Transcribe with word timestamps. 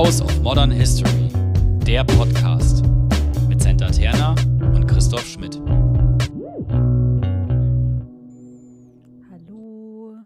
House 0.00 0.22
of 0.22 0.40
Modern 0.40 0.70
History, 0.70 1.28
der 1.84 2.04
Podcast 2.04 2.82
mit 3.46 3.60
Senta 3.60 3.90
Terna 3.90 4.30
und 4.74 4.86
Christoph 4.86 5.26
Schmidt. 5.26 5.56
Hallo. 9.30 10.16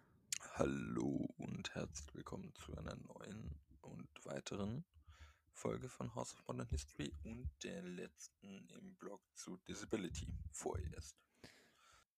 Hallo 0.52 1.28
und 1.38 1.74
herzlich 1.74 2.14
willkommen 2.14 2.52
zu 2.54 2.76
einer 2.76 2.94
neuen 2.94 3.50
und 3.80 4.08
weiteren 4.22 4.84
Folge 5.52 5.88
von 5.88 6.14
House 6.14 6.34
of 6.34 6.46
Modern 6.46 6.68
History 6.68 7.12
und 7.24 7.50
der 7.64 7.82
letzten 7.82 8.68
im 8.78 8.94
Blog 8.94 9.22
zu 9.34 9.56
Disability 9.66 10.28
vorerst. 10.52 11.16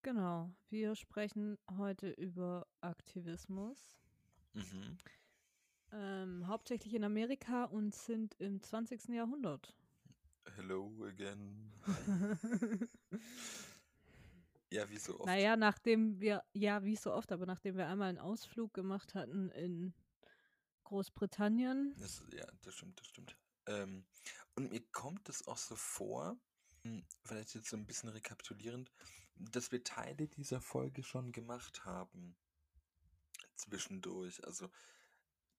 Genau, 0.02 0.52
wir 0.68 0.95
sprechen 0.95 1.56
heute 1.78 2.10
über 2.10 2.66
Aktivismus. 2.82 3.96
Mhm. 4.52 4.98
Ähm, 5.92 6.46
hauptsächlich 6.46 6.95
in 6.95 7.04
Amerika 7.04 7.64
und 7.64 7.95
sind 7.95 8.34
im 8.38 8.62
20. 8.62 9.08
Jahrhundert. 9.08 9.74
Hello 10.56 11.04
again. 11.06 11.72
Ja, 14.70 14.88
wie 14.90 14.98
so 14.98 15.14
oft. 15.14 15.26
naja, 15.26 15.56
nachdem 15.56 16.20
wir, 16.20 16.42
ja, 16.52 16.82
wie 16.84 16.96
so 16.96 17.12
oft, 17.12 17.30
aber 17.30 17.46
nachdem 17.46 17.76
wir 17.76 17.86
einmal 17.86 18.09
einen 18.09 18.18
Ausflug 18.18 18.74
gemacht 18.74 19.14
hatten 19.14 19.50
in 19.50 19.95
Großbritannien. 20.84 21.95
Das, 21.98 22.23
ja, 22.32 22.46
das 22.62 22.74
stimmt, 22.74 22.98
das 23.00 23.06
stimmt. 23.06 23.37
Ähm, 23.66 24.04
und 24.54 24.70
mir 24.70 24.82
kommt 24.92 25.28
es 25.28 25.46
auch 25.46 25.56
so 25.56 25.76
vor, 25.76 26.37
hm, 26.82 27.04
vielleicht 27.24 27.54
jetzt 27.54 27.70
so 27.70 27.76
ein 27.76 27.87
bisschen 27.87 28.09
rekapitulierend, 28.09 28.90
dass 29.37 29.70
wir 29.70 29.84
Teile 29.84 30.26
dieser 30.28 30.60
Folge 30.60 31.02
schon 31.02 31.32
gemacht 31.32 31.84
haben. 31.84 32.37
Zwischendurch. 33.54 34.45
Also, 34.45 34.70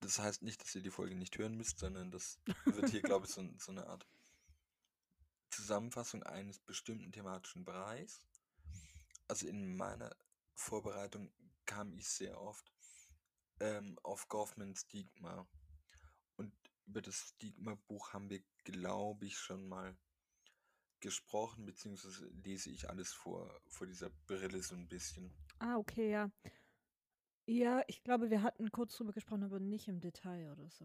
das 0.00 0.18
heißt 0.18 0.42
nicht, 0.42 0.62
dass 0.62 0.74
ihr 0.74 0.82
die 0.82 0.90
Folge 0.90 1.14
nicht 1.14 1.36
hören 1.38 1.56
müsst, 1.56 1.78
sondern 1.78 2.10
das 2.10 2.38
wird 2.64 2.90
hier, 2.90 3.02
glaube 3.02 3.26
ich, 3.26 3.32
so, 3.32 3.48
so 3.58 3.72
eine 3.72 3.86
Art 3.86 4.06
Zusammenfassung 5.50 6.22
eines 6.22 6.58
bestimmten 6.60 7.10
thematischen 7.10 7.64
Bereichs. 7.64 8.20
Also 9.26 9.46
in 9.46 9.76
meiner 9.76 10.14
Vorbereitung 10.54 11.32
kam 11.66 11.92
ich 11.92 12.08
sehr 12.08 12.40
oft 12.40 12.72
ähm, 13.60 13.98
auf 14.02 14.28
Goffmans 14.28 14.82
Stigma. 14.82 15.46
Und 16.36 16.52
über 16.86 17.02
das 17.02 17.34
Stigma-Buch 17.34 18.12
haben 18.12 18.30
wir, 18.30 18.42
glaube 18.64 19.26
ich, 19.26 19.36
schon 19.36 19.68
mal 19.68 19.96
gesprochen, 21.00 21.64
beziehungsweise 21.64 22.26
lese 22.28 22.70
ich 22.70 22.88
alles 22.88 23.12
vor, 23.12 23.60
vor 23.68 23.86
dieser 23.86 24.10
Brille 24.26 24.62
so 24.62 24.74
ein 24.74 24.88
bisschen. 24.88 25.32
Ah, 25.58 25.76
okay, 25.76 26.10
ja. 26.10 26.30
Ja, 27.48 27.82
ich 27.86 28.02
glaube, 28.02 28.28
wir 28.28 28.42
hatten 28.42 28.70
kurz 28.70 28.94
drüber 28.94 29.14
gesprochen, 29.14 29.42
aber 29.42 29.58
nicht 29.58 29.88
im 29.88 30.00
Detail 30.00 30.52
oder 30.52 30.68
so. 30.68 30.84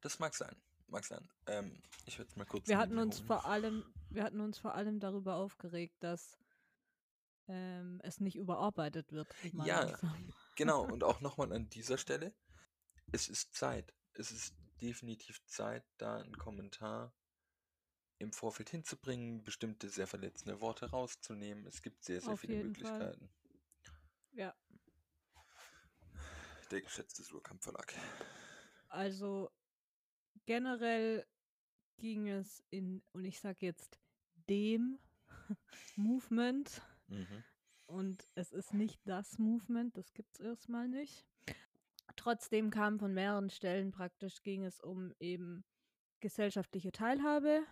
Das 0.00 0.18
mag 0.18 0.34
sein, 0.34 0.56
mag 0.88 1.04
sein. 1.04 1.28
Ähm, 1.46 1.80
ich 2.06 2.18
werde 2.18 2.28
es 2.28 2.36
mal 2.36 2.44
kurz. 2.44 2.66
Wir 2.66 2.76
hatten 2.76 2.98
uns 2.98 3.20
vor 3.20 3.46
allem, 3.46 3.84
wir 4.10 4.24
hatten 4.24 4.40
uns 4.40 4.58
vor 4.58 4.74
allem 4.74 4.98
darüber 4.98 5.36
aufgeregt, 5.36 5.94
dass 6.00 6.40
ähm, 7.46 8.00
es 8.02 8.18
nicht 8.18 8.34
überarbeitet 8.34 9.12
wird. 9.12 9.28
Ja, 9.64 9.84
langsam. 9.84 10.32
Genau, 10.56 10.82
und 10.92 11.04
auch 11.04 11.20
nochmal 11.20 11.52
an 11.52 11.68
dieser 11.68 11.98
Stelle. 11.98 12.34
Es 13.12 13.28
ist 13.28 13.54
Zeit. 13.54 13.94
Es 14.14 14.32
ist 14.32 14.56
definitiv 14.82 15.40
Zeit, 15.46 15.84
da 15.98 16.16
einen 16.16 16.36
Kommentar 16.36 17.14
im 18.18 18.32
Vorfeld 18.32 18.70
hinzubringen, 18.70 19.44
bestimmte 19.44 19.88
sehr 19.88 20.08
verletzende 20.08 20.60
Worte 20.60 20.90
rauszunehmen. 20.90 21.64
Es 21.64 21.80
gibt 21.80 22.02
sehr, 22.02 22.20
sehr 22.20 22.32
Auf 22.32 22.40
viele 22.40 22.56
jeden 22.56 22.74
Fall. 22.74 22.98
Möglichkeiten. 22.98 23.30
Ja, 24.32 24.52
Der 26.70 26.80
geschätzte 26.80 27.22
Surkamp 27.22 27.62
Verlag. 27.62 27.94
also 28.88 29.50
generell 30.46 31.26
ging 31.98 32.28
es 32.28 32.62
in, 32.70 33.02
und 33.12 33.24
ich 33.24 33.40
sage 33.40 33.64
jetzt 33.66 33.98
dem 34.48 34.98
Movement, 35.96 36.82
Mhm. 37.08 37.44
und 37.86 38.26
es 38.34 38.50
ist 38.50 38.74
nicht 38.74 39.00
das 39.04 39.38
Movement, 39.38 39.96
das 39.96 40.12
gibt 40.12 40.34
es 40.34 40.40
erstmal 40.40 40.88
nicht. 40.88 41.24
Trotzdem 42.16 42.70
kam 42.70 42.98
von 42.98 43.14
mehreren 43.14 43.48
Stellen 43.50 43.92
praktisch, 43.92 44.42
ging 44.42 44.64
es 44.64 44.80
um 44.80 45.14
eben 45.20 45.64
gesellschaftliche 46.18 46.90
Teilhabe, 46.90 47.64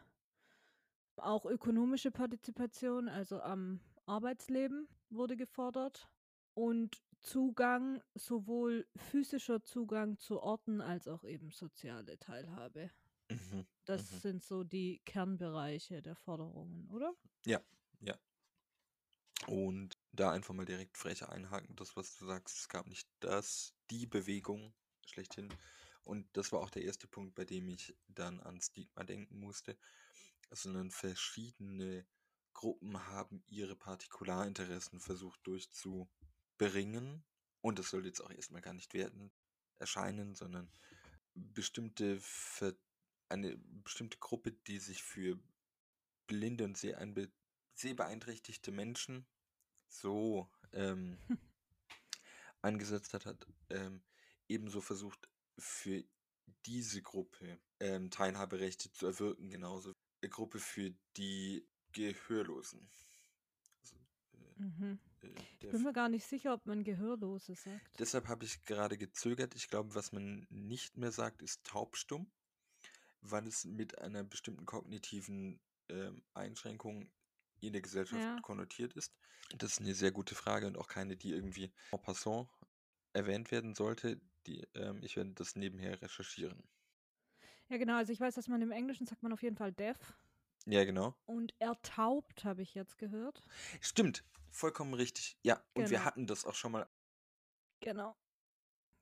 auch 1.17 1.47
ökonomische 1.47 2.13
Partizipation, 2.13 3.09
also 3.09 3.41
am 3.41 3.81
Arbeitsleben 4.07 4.87
wurde 5.11 5.37
gefordert 5.37 6.09
und 6.55 7.03
Zugang, 7.25 8.03
sowohl 8.15 8.87
physischer 8.97 9.65
Zugang 9.65 10.19
zu 10.19 10.41
Orten 10.41 10.81
als 10.81 11.09
auch 11.09 11.25
eben 11.25 11.51
soziale 11.51 12.19
Teilhabe. 12.21 12.91
Mhm. 13.31 13.67
Das 13.87 14.03
Mhm. 14.03 14.23
sind 14.23 14.43
so 14.45 14.65
die 14.65 15.01
Kernbereiche 15.07 16.03
der 16.03 16.17
Forderungen, 16.17 16.89
oder? 16.91 17.15
Ja, 17.47 17.61
ja. 18.01 18.19
Und 19.47 19.99
da 20.13 20.33
einfach 20.33 20.55
mal 20.55 20.65
direkt 20.65 20.97
frech 20.97 21.27
einhaken, 21.29 21.77
das, 21.77 21.97
was 21.97 22.17
du 22.17 22.27
sagst, 22.27 22.59
es 22.59 22.69
gab 22.69 22.87
nicht 22.87 23.09
das, 23.21 23.75
die 23.91 24.07
Bewegung 24.07 24.75
schlechthin. 25.07 25.55
Und 26.05 26.29
das 26.37 26.53
war 26.53 26.61
auch 26.61 26.71
der 26.71 26.83
erste 26.85 27.07
Punkt, 27.09 27.35
bei 27.35 27.45
dem 27.45 27.69
ich 27.69 27.97
dann 28.09 28.41
an 28.41 28.61
Stigma 28.61 29.05
denken 29.05 29.39
musste, 29.41 29.77
sondern 30.51 30.91
verschiedene 30.91 32.07
Gruppen 32.55 33.07
haben 33.09 33.43
ihre 33.47 33.77
Partikularinteressen 33.77 35.01
versucht 35.01 35.41
durchzubringen. 36.65 37.25
Und 37.61 37.79
das 37.79 37.91
soll 37.91 38.05
jetzt 38.05 38.21
auch 38.21 38.31
erstmal 38.31 38.61
gar 38.61 38.75
nicht 38.75 38.93
werten 38.95 39.33
erscheinen, 39.79 40.35
sondern 40.35 40.71
bestimmte 41.35 42.19
Ver 42.21 42.75
eine 43.31 43.57
bestimmte 43.57 44.19
Gruppe, 44.19 44.53
die 44.53 44.79
sich 44.79 45.03
für 45.03 45.39
blinde 46.27 46.65
und 46.65 46.79
sehbeeinträchtigte 47.75 48.71
Menschen 48.71 49.27
so 49.89 50.49
ähm, 50.73 51.19
eingesetzt 52.63 53.15
hat, 53.15 53.25
hat 53.27 53.47
ähm, 53.71 54.03
ebenso 54.47 54.81
versucht, 54.81 55.29
für 55.59 56.05
diese 56.67 57.01
Gruppe 57.03 57.59
ähm, 57.81 58.11
Teilhaberechte 58.11 58.93
zu 58.93 59.07
erwirken, 59.07 59.49
genauso 59.49 59.95
eine 60.23 60.31
Gruppe 60.31 60.59
für 60.59 60.95
die 61.17 61.67
Gehörlosen. 61.93 62.89
Also, 63.81 63.97
äh, 64.35 64.63
Mhm. 64.63 64.99
Äh, 65.25 65.43
Ich 65.61 65.69
bin 65.71 65.83
mir 65.83 65.93
gar 65.93 66.09
nicht 66.09 66.27
sicher, 66.27 66.55
ob 66.55 66.67
man 66.67 66.85
Gehörlose 66.85 67.55
sagt. 67.55 67.99
Deshalb 67.99 68.29
habe 68.29 68.45
ich 68.45 68.65
gerade 68.65 68.97
gezögert. 68.99 69.55
Ich 69.55 69.69
glaube, 69.69 69.95
was 69.95 70.13
man 70.13 70.47
nicht 70.51 70.97
mehr 70.97 71.13
sagt, 71.13 71.43
ist 71.43 71.65
taubstumm, 71.65 72.31
weil 73.21 73.47
es 73.47 73.65
mit 73.65 73.99
einer 73.99 74.25
bestimmten 74.25 74.67
kognitiven 74.67 75.61
ähm, 75.89 76.23
Einschränkung 76.35 77.11
in 77.61 77.73
der 77.73 77.83
Gesellschaft 77.83 78.23
Ja. 78.23 78.41
konnotiert 78.43 78.95
ist. 78.95 79.15
Das 79.57 79.73
ist 79.73 79.81
eine 79.81 79.95
sehr 79.95 80.13
gute 80.13 80.35
Frage 80.35 80.67
und 80.67 80.77
auch 80.77 80.89
keine, 80.89 81.17
die 81.17 81.31
irgendwie 81.31 81.73
en 81.93 82.03
passant 82.03 82.49
erwähnt 83.13 83.51
werden 83.51 83.75
sollte. 83.75 84.21
Die, 84.47 84.67
ähm, 84.75 85.03
ich 85.03 85.17
werde 85.17 85.33
das 85.35 85.57
nebenher 85.57 86.01
recherchieren. 86.03 86.63
Ja, 87.69 87.77
genau. 87.79 87.97
Also 87.97 88.13
ich 88.13 88.21
weiß, 88.21 88.35
dass 88.35 88.49
man 88.49 88.61
im 88.63 88.71
Englischen 88.71 89.07
sagt 89.07 89.23
man 89.23 89.33
auf 89.33 89.43
jeden 89.43 89.57
Fall 89.57 89.73
deaf 89.73 90.15
Ja, 90.67 90.85
genau. 90.85 91.15
und 91.27 91.55
ertaubt, 91.61 92.45
habe 92.45 92.63
ich 92.63 92.75
jetzt 92.75 92.97
gehört. 92.99 93.43
Stimmt, 93.81 94.25
vollkommen 94.51 94.95
richtig. 94.95 95.39
Ja, 95.43 95.63
und 95.75 95.91
wir 95.91 95.99
Genau. 95.99 96.05
hatten 96.05 96.27
das 96.27 96.45
auch 96.45 96.55
schon 96.55 96.73
mal. 96.73 96.89
Genau. 97.81 98.17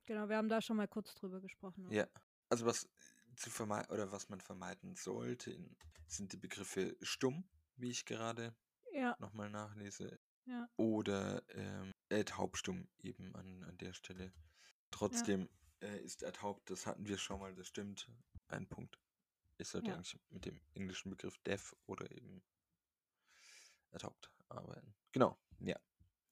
Genau, 0.05 0.27
wir 0.27 0.35
haben 0.37 0.49
da 0.49 0.61
schon 0.61 0.75
mal 0.77 0.87
kurz 0.87 1.15
drüber 1.15 1.39
gesprochen. 1.39 1.89
Ja, 1.89 2.07
also 2.49 2.65
was 2.65 2.89
zu 3.35 3.49
vermeiden 3.49 3.89
oder 3.91 4.11
was 4.11 4.29
man 4.29 4.41
vermeiden 4.41 4.95
sollte, 4.95 5.51
in, 5.51 5.75
sind 6.07 6.33
die 6.33 6.37
Begriffe 6.37 6.97
stumm, 7.01 7.47
wie 7.77 7.89
ich 7.89 8.05
gerade 8.05 8.53
Ja, 8.91 9.15
nochmal 9.19 9.49
nachlese, 9.49 10.19
ja. 10.45 10.67
oder 10.75 11.41
ähm, 11.55 11.91
äh, 12.09 12.23
taubstumm 12.25 12.89
eben 12.99 13.33
an, 13.35 13.63
an 13.63 13.77
der 13.77 13.93
Stelle. 13.93 14.33
Trotzdem 14.91 15.49
äh, 15.81 15.99
ist 16.03 16.21
ertaubt, 16.23 16.69
das 16.69 16.85
hatten 16.85 17.07
wir 17.07 17.17
schon 17.17 17.39
mal, 17.39 17.55
das 17.55 17.67
stimmt. 17.67 18.11
Ein 18.49 18.67
Punkt. 18.67 18.99
Ich 19.57 19.69
sollte 19.69 19.91
Ja. 19.91 19.95
eigentlich 19.95 20.19
mit 20.29 20.45
dem 20.45 20.61
englischen 20.73 21.09
Begriff 21.11 21.37
deaf 21.39 21.75
oder 21.85 22.11
eben 22.11 22.43
ertaubt 23.91 24.31
arbeiten. 24.49 24.95
Genau, 25.13 25.37
ja. 25.59 25.79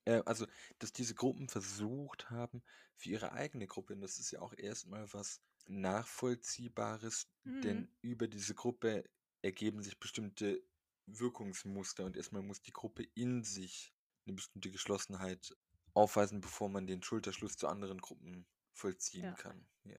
Äh, 0.06 0.24
also, 0.26 0.48
dass 0.80 0.94
diese 0.94 1.16
Gruppen 1.16 1.50
versucht 1.50 2.30
haben, 2.30 2.64
für 2.96 3.10
ihre 3.10 3.34
eigene 3.34 3.68
Gruppe, 3.68 3.94
und 3.94 4.02
das 4.02 4.20
ist 4.20 4.32
ja 4.32 4.42
auch 4.42 4.54
erstmal 4.58 5.12
was 5.14 5.42
Nachvollziehbares, 5.68 7.30
denn 7.64 7.88
Mhm. 7.88 7.92
über 8.02 8.28
diese 8.28 8.56
Gruppe 8.56 9.10
ergeben 9.44 9.84
sich 9.84 10.00
bestimmte 10.00 10.64
Wirkungsmuster 11.08 12.06
und 12.06 12.18
erstmal 12.18 12.42
muss 12.44 12.62
die 12.62 12.74
Gruppe 12.74 13.04
in 13.16 13.44
sich 13.44 13.94
eine 14.26 14.36
bestimmte 14.36 14.72
Geschlossenheit 14.72 15.56
aufweisen, 15.94 16.42
bevor 16.42 16.70
man 16.70 16.88
den 16.88 17.04
Schulterschluss 17.04 17.58
zu 17.58 17.68
anderen 17.68 18.00
Gruppen 18.00 18.48
vollziehen 18.74 19.34
Ja. 19.34 19.36
kann. 19.36 19.68
Ja. 19.84 19.98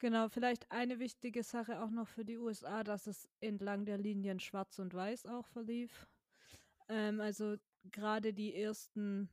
Genau, 0.00 0.30
vielleicht 0.30 0.70
eine 0.72 0.98
wichtige 0.98 1.42
Sache 1.42 1.82
auch 1.82 1.90
noch 1.90 2.08
für 2.08 2.24
die 2.24 2.38
USA, 2.38 2.82
dass 2.84 3.06
es 3.06 3.28
entlang 3.40 3.84
der 3.84 3.98
Linien 3.98 4.40
Schwarz 4.40 4.78
und 4.78 4.94
Weiß 4.94 5.26
auch 5.26 5.46
verlief. 5.46 6.08
Ähm, 6.88 7.20
also 7.20 7.56
gerade 7.92 8.32
die 8.32 8.54
ersten, 8.54 9.28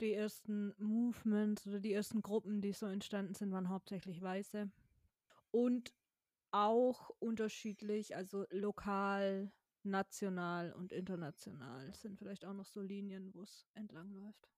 die 0.00 0.14
ersten 0.14 0.74
Movements 0.78 1.66
oder 1.66 1.80
die 1.80 1.92
ersten 1.92 2.22
Gruppen, 2.22 2.62
die 2.62 2.72
so 2.72 2.86
entstanden 2.86 3.34
sind, 3.34 3.52
waren 3.52 3.68
hauptsächlich 3.68 4.22
Weiße. 4.22 4.70
Und 5.52 5.94
auch 6.52 7.10
unterschiedlich, 7.20 8.16
also 8.16 8.46
lokal, 8.50 9.52
national 9.84 10.72
und 10.72 10.92
international 10.92 11.94
sind 11.94 12.18
vielleicht 12.18 12.46
auch 12.46 12.54
noch 12.54 12.66
so 12.66 12.82
Linien, 12.82 13.34
wo 13.34 13.42
es 13.42 13.66
entlang 13.74 14.12
läuft. 14.14 14.55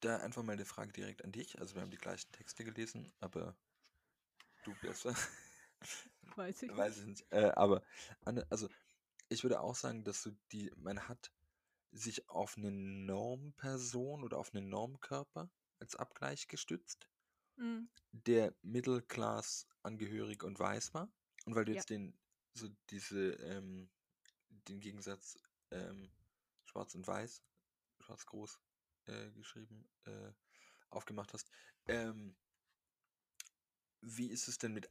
Da 0.00 0.18
einfach 0.18 0.42
mal 0.42 0.52
eine 0.52 0.66
Frage 0.66 0.92
direkt 0.92 1.24
an 1.24 1.32
dich. 1.32 1.58
Also 1.58 1.74
wir 1.74 1.80
haben 1.82 1.90
die 1.90 1.96
gleichen 1.96 2.30
Texte 2.32 2.64
gelesen, 2.64 3.12
aber 3.20 3.56
du 4.62 4.74
besser. 4.74 5.14
Weiß 6.36 6.62
ich 6.62 6.72
Weiß 6.76 6.98
ich 6.98 7.06
nicht. 7.06 7.26
Äh, 7.30 7.50
aber 7.54 7.82
also 8.48 8.68
ich 9.28 9.42
würde 9.44 9.60
auch 9.60 9.74
sagen, 9.74 10.04
dass 10.04 10.22
du 10.22 10.32
die, 10.52 10.72
man 10.76 11.08
hat 11.08 11.32
sich 11.92 12.28
auf 12.28 12.56
eine 12.58 12.70
Normperson 12.72 14.24
oder 14.24 14.38
auf 14.38 14.54
einen 14.54 14.68
Normkörper 14.68 15.50
als 15.80 15.96
Abgleich 15.96 16.48
gestützt, 16.48 17.08
Mhm. 17.58 17.88
der 18.12 18.54
Mittelclass 18.62 19.66
angehörig 19.82 20.42
und 20.42 20.58
weiß 20.58 20.94
war. 20.94 21.12
Und 21.44 21.54
weil 21.54 21.64
du 21.64 21.72
Ja. 21.72 21.82
jetzt 21.82 21.90
den, 21.90 22.18
so 22.54 22.68
diese, 22.90 23.32
ähm, 23.34 23.90
den 24.50 24.80
Gegensatz 24.80 25.38
ähm, 25.70 26.12
schwarz 26.64 26.94
und 26.94 27.06
weiß, 27.06 27.42
schwarz 28.00 28.26
groß 28.26 28.60
äh, 29.06 29.30
geschrieben, 29.32 29.88
äh, 30.06 30.32
aufgemacht 30.90 31.32
hast, 31.32 31.50
ähm, 31.86 32.36
wie 34.02 34.28
ist 34.28 34.48
es 34.48 34.58
denn 34.58 34.72
mit, 34.72 34.90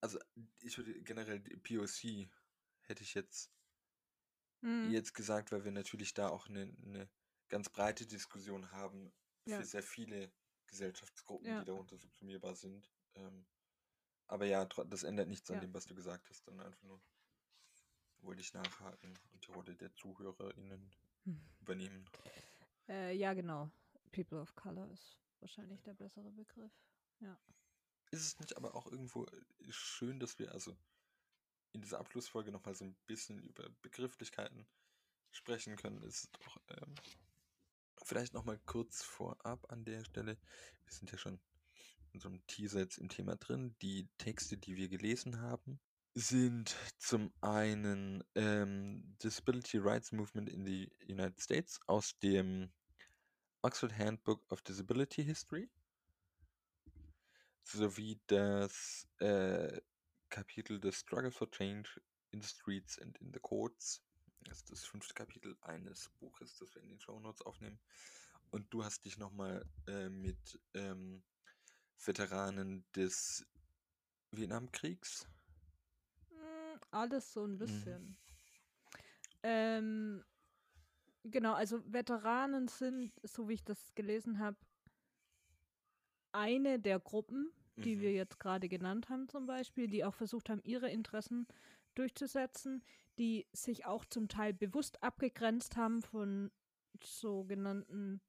also 0.00 0.18
ich 0.60 0.76
würde 0.78 1.00
generell 1.02 1.40
POC 1.40 2.28
hätte 2.82 3.02
ich 3.02 3.14
jetzt 3.14 3.50
Mhm. 4.62 4.92
jetzt 4.92 5.14
gesagt, 5.14 5.52
weil 5.52 5.64
wir 5.64 5.72
natürlich 5.72 6.14
da 6.14 6.28
auch 6.28 6.48
eine, 6.48 6.62
eine 6.84 7.08
ganz 7.48 7.68
breite 7.68 8.06
Diskussion 8.06 8.70
haben 8.72 9.12
Ja. 9.46 9.58
für 9.58 9.64
sehr 9.64 9.82
viele 9.82 10.30
Gesellschaftsgruppen, 10.66 11.48
Ja. 11.48 11.60
die 11.60 11.64
darunter 11.66 11.96
subsumierbar 11.98 12.54
sind. 12.54 12.90
Ähm, 13.14 13.46
aber 14.26 14.46
ja, 14.46 14.64
das 14.64 15.02
ändert 15.02 15.28
nichts 15.28 15.50
an 15.50 15.56
Ja. 15.56 15.60
dem, 15.60 15.74
was 15.74 15.86
du 15.86 15.94
gesagt 15.94 16.28
hast, 16.28 16.44
sondern 16.44 16.66
einfach 16.66 16.82
nur 16.82 17.00
wollte 18.20 18.40
ich 18.40 18.52
nachhaken 18.52 19.14
und 19.32 19.46
die 19.46 19.52
Rolle 19.52 19.74
der 19.74 19.94
ZuhörerInnen 19.94 20.90
Hm. 21.24 21.40
übernehmen. 21.60 22.04
Äh, 22.88 23.14
ja, 23.14 23.34
genau. 23.34 23.70
People 24.12 24.40
of 24.40 24.54
Color 24.54 24.90
ist 24.90 25.18
wahrscheinlich 25.40 25.82
der 25.82 25.94
bessere 25.94 26.30
Begriff. 26.30 26.72
Ist 28.10 28.24
es 28.24 28.40
nicht 28.40 28.56
aber 28.56 28.74
auch 28.74 28.86
irgendwo 28.86 29.24
äh, 29.26 29.42
schön, 29.68 30.18
dass 30.18 30.38
wir 30.38 30.52
also 30.52 30.76
in 31.72 31.82
dieser 31.82 31.98
Abschlussfolge 31.98 32.50
nochmal 32.50 32.74
so 32.74 32.84
ein 32.84 32.96
bisschen 33.06 33.38
über 33.40 33.68
Begrifflichkeiten 33.82 34.66
sprechen 35.30 35.76
können? 35.76 36.02
Ist 36.02 36.30
doch 36.32 36.58
ähm, 36.68 36.94
vielleicht 38.02 38.32
nochmal 38.32 38.58
kurz 38.64 39.02
vorab 39.02 39.70
an 39.70 39.84
der 39.84 40.04
Stelle. 40.04 40.38
Wir 40.84 40.92
sind 40.92 41.10
ja 41.12 41.18
schon 41.18 41.38
in 42.12 42.20
so 42.20 42.28
einem 42.28 42.46
Teaser 42.46 42.80
jetzt 42.80 42.96
im 42.96 43.10
Thema 43.10 43.36
drin. 43.36 43.76
Die 43.82 44.08
Texte, 44.16 44.56
die 44.56 44.76
wir 44.76 44.88
gelesen 44.88 45.42
haben, 45.42 45.78
sind 46.14 46.74
zum 46.96 47.30
einen 47.42 48.24
ähm, 48.34 49.16
Disability 49.22 49.78
Rights 49.78 50.12
Movement 50.12 50.48
in 50.48 50.64
the 50.64 50.90
United 51.06 51.40
States 51.40 51.78
aus 51.86 52.18
dem 52.20 52.72
Oxford 53.62 53.96
Handbook 53.98 54.44
of 54.50 54.62
Disability 54.62 55.24
History 55.24 55.68
sowie 57.62 58.20
das 58.26 59.06
äh, 59.18 59.80
Kapitel 60.30 60.80
The 60.82 60.92
Struggle 60.92 61.30
for 61.30 61.50
Change 61.50 62.00
in 62.30 62.40
the 62.40 62.48
Streets 62.48 62.98
and 62.98 63.18
in 63.20 63.32
the 63.32 63.40
Courts. 63.40 64.02
Das 64.44 64.58
ist 64.58 64.70
das 64.70 64.84
fünfte 64.84 65.14
Kapitel 65.14 65.56
eines 65.62 66.08
Buches, 66.20 66.56
das 66.56 66.74
wir 66.74 66.82
in 66.82 66.88
den 66.88 67.00
Show 67.00 67.18
Notes 67.20 67.42
aufnehmen. 67.42 67.78
Und 68.50 68.72
du 68.72 68.84
hast 68.84 69.04
dich 69.04 69.18
nochmal 69.18 69.66
äh, 69.86 70.08
mit 70.08 70.58
ähm, 70.74 71.22
Veteranen 71.98 72.84
des 72.94 73.46
Vietnamkriegs. 74.30 75.26
Mm, 76.30 76.78
Alles 76.90 77.32
so 77.32 77.44
ein 77.44 77.58
Mhm. 77.58 77.58
bisschen. 77.58 78.16
Ähm, 79.42 80.24
genau, 81.24 81.54
also 81.54 81.80
Veteranen 81.92 82.68
sind, 82.68 83.12
so 83.22 83.48
wie 83.48 83.54
ich 83.54 83.64
das 83.64 83.94
gelesen 83.94 84.38
habe, 84.38 84.56
eine 86.32 86.78
der 86.78 87.00
Gruppen, 87.00 87.52
die 87.84 87.96
Mhm. 87.96 88.00
wir 88.00 88.12
jetzt 88.12 88.38
gerade 88.40 88.68
genannt 88.68 89.08
haben 89.08 89.28
zum 89.28 89.46
Beispiel, 89.46 89.88
die 89.88 90.04
auch 90.04 90.14
versucht 90.14 90.48
haben, 90.50 90.60
ihre 90.64 90.90
Interessen 90.90 91.46
durchzusetzen, 91.94 92.82
die 93.18 93.46
sich 93.52 93.86
auch 93.86 94.04
zum 94.04 94.28
Teil 94.28 94.52
bewusst 94.54 95.02
abgegrenzt 95.02 95.76
haben 95.76 96.02
von 96.02 96.50
sogenannten 97.02 98.20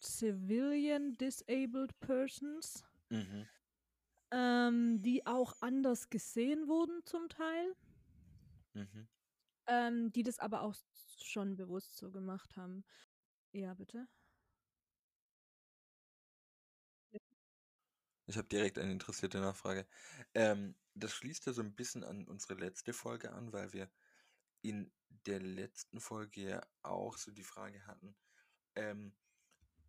Civilian 0.00 1.12
Disabled 1.14 1.98
Persons, 2.00 2.84
Mhm. 3.10 3.48
ähm, 4.32 5.02
die 5.02 5.26
auch 5.26 5.54
anders 5.60 6.10
gesehen 6.10 6.66
wurden 6.68 7.04
zum 7.04 7.28
Teil. 7.28 7.74
Mhm. 8.74 9.08
Ähm, 9.70 10.12
die 10.12 10.24
das 10.24 10.40
aber 10.40 10.62
auch 10.62 10.74
schon 11.22 11.56
bewusst 11.56 11.96
so 11.96 12.10
gemacht 12.10 12.56
haben. 12.56 12.84
Ja, 13.52 13.74
bitte. 13.74 14.08
Ich 18.26 18.36
habe 18.36 18.48
direkt 18.48 18.78
eine 18.78 18.92
interessierte 18.92 19.40
Nachfrage. 19.40 19.86
Ähm, 20.34 20.76
das 20.94 21.12
schließt 21.12 21.46
ja 21.46 21.52
so 21.52 21.62
ein 21.62 21.74
bisschen 21.74 22.04
an 22.04 22.26
unsere 22.26 22.54
letzte 22.54 22.92
Folge 22.92 23.32
an, 23.32 23.52
weil 23.52 23.72
wir 23.72 23.90
in 24.62 24.92
der 25.26 25.40
letzten 25.40 26.00
Folge 26.00 26.42
ja 26.42 26.62
auch 26.82 27.16
so 27.18 27.32
die 27.32 27.44
Frage 27.44 27.86
hatten, 27.86 28.16
ähm, 28.76 29.14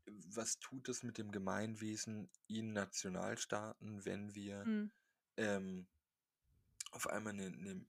was 0.05 0.59
tut 0.59 0.89
es 0.89 1.03
mit 1.03 1.17
dem 1.17 1.31
Gemeinwesen 1.31 2.29
in 2.47 2.73
Nationalstaaten, 2.73 4.05
wenn 4.05 4.35
wir 4.35 4.65
Mm, 4.65 4.91
ähm, 5.37 5.87
auf 6.91 7.07
einmal 7.07 7.33
eine, 7.33 7.47
eine 7.47 7.85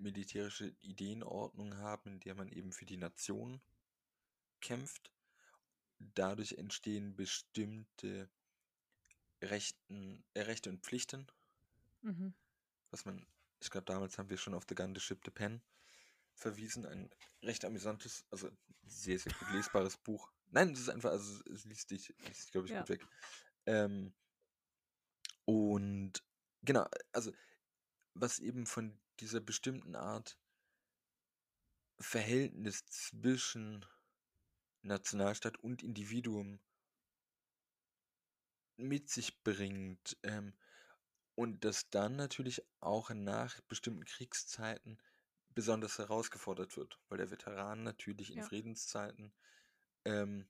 militärische 0.00 0.74
Ideenordnung 0.80 1.76
haben, 1.76 2.12
in 2.14 2.20
der 2.20 2.34
man 2.34 2.48
eben 2.50 2.72
für 2.72 2.86
die 2.86 2.96
Nation 2.96 3.60
kämpft. 4.60 5.12
Dadurch 5.98 6.54
entstehen 6.54 7.14
bestimmte 7.14 8.28
Rechten, 9.42 10.24
äh, 10.34 10.42
Rechte 10.42 10.70
und 10.70 10.82
Pflichten, 10.82 11.26
mhm. 12.02 12.34
was 12.90 13.04
man, 13.04 13.26
ich 13.60 13.70
glaube, 13.70 13.86
damals 13.86 14.18
haben 14.18 14.30
wir 14.30 14.38
schon 14.38 14.54
auf 14.54 14.64
The 14.68 14.74
Gun 14.74 14.94
to 14.94 15.00
Ship 15.00 15.20
the 15.24 15.30
Pen 15.30 15.62
verwiesen. 16.34 16.86
Ein 16.86 17.10
recht 17.42 17.64
amüsantes, 17.64 18.24
also 18.30 18.50
sehr, 18.86 19.18
sehr 19.18 19.32
gut 19.32 19.50
lesbares 19.52 19.96
Buch. 20.04 20.30
Nein, 20.50 20.72
es 20.72 20.80
ist 20.80 20.88
einfach, 20.88 21.10
also 21.10 21.42
es 21.50 21.64
liest 21.64 21.90
dich, 21.90 22.14
liest 22.26 22.44
dich 22.44 22.52
glaube 22.52 22.66
ich, 22.66 22.72
Ja. 22.72 22.80
gut 22.80 22.88
weg. 22.90 23.06
Ähm, 23.66 24.12
und 25.44 26.22
genau, 26.62 26.86
also 27.12 27.32
was 28.14 28.38
eben 28.38 28.66
von 28.66 28.98
dieser 29.20 29.40
bestimmten 29.40 29.94
Art 29.96 30.38
Verhältnis 32.00 32.84
zwischen 32.86 33.84
Nationalstaat 34.82 35.58
und 35.58 35.82
Individuum 35.82 36.60
mit 38.76 39.08
sich 39.10 39.42
bringt. 39.42 40.16
Ähm, 40.22 40.54
und 41.34 41.64
das 41.64 41.88
dann 41.90 42.16
natürlich 42.16 42.62
auch 42.80 43.10
nach 43.10 43.60
bestimmten 43.62 44.04
Kriegszeiten 44.04 44.98
besonders 45.50 45.98
herausgefordert 45.98 46.76
wird, 46.76 46.98
weil 47.08 47.18
der 47.18 47.30
Veteran 47.30 47.82
natürlich 47.82 48.30
in 48.30 48.38
Ja. 48.38 48.44
Friedenszeiten 48.44 49.32
ähm, 50.04 50.48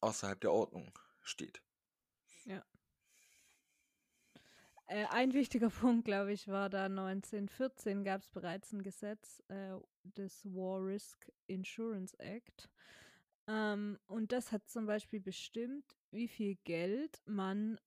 außerhalb 0.00 0.40
der 0.40 0.52
Ordnung 0.52 0.98
steht. 1.22 1.62
Äh, 4.88 5.04
ein 5.10 5.34
wichtiger 5.34 5.70
Punkt, 5.70 6.04
glaube 6.06 6.32
ich, 6.32 6.48
war 6.48 6.68
da 6.70 6.86
1914 6.86 8.04
gab 8.04 8.22
es 8.22 8.28
bereits 8.28 8.72
ein 8.72 8.82
Gesetz, 8.82 9.42
äh, 9.48 9.76
das 10.02 10.44
War 10.46 10.84
Risk 10.84 11.30
Insurance 11.46 12.18
Act. 12.18 12.68
Ähm, 13.46 13.98
und 14.06 14.32
das 14.32 14.50
hat 14.50 14.68
zum 14.68 14.86
Beispiel 14.86 15.20
bestimmt, 15.20 15.96
wie 16.10 16.28
viel 16.28 16.56
Geld 16.64 17.22
man 17.26 17.78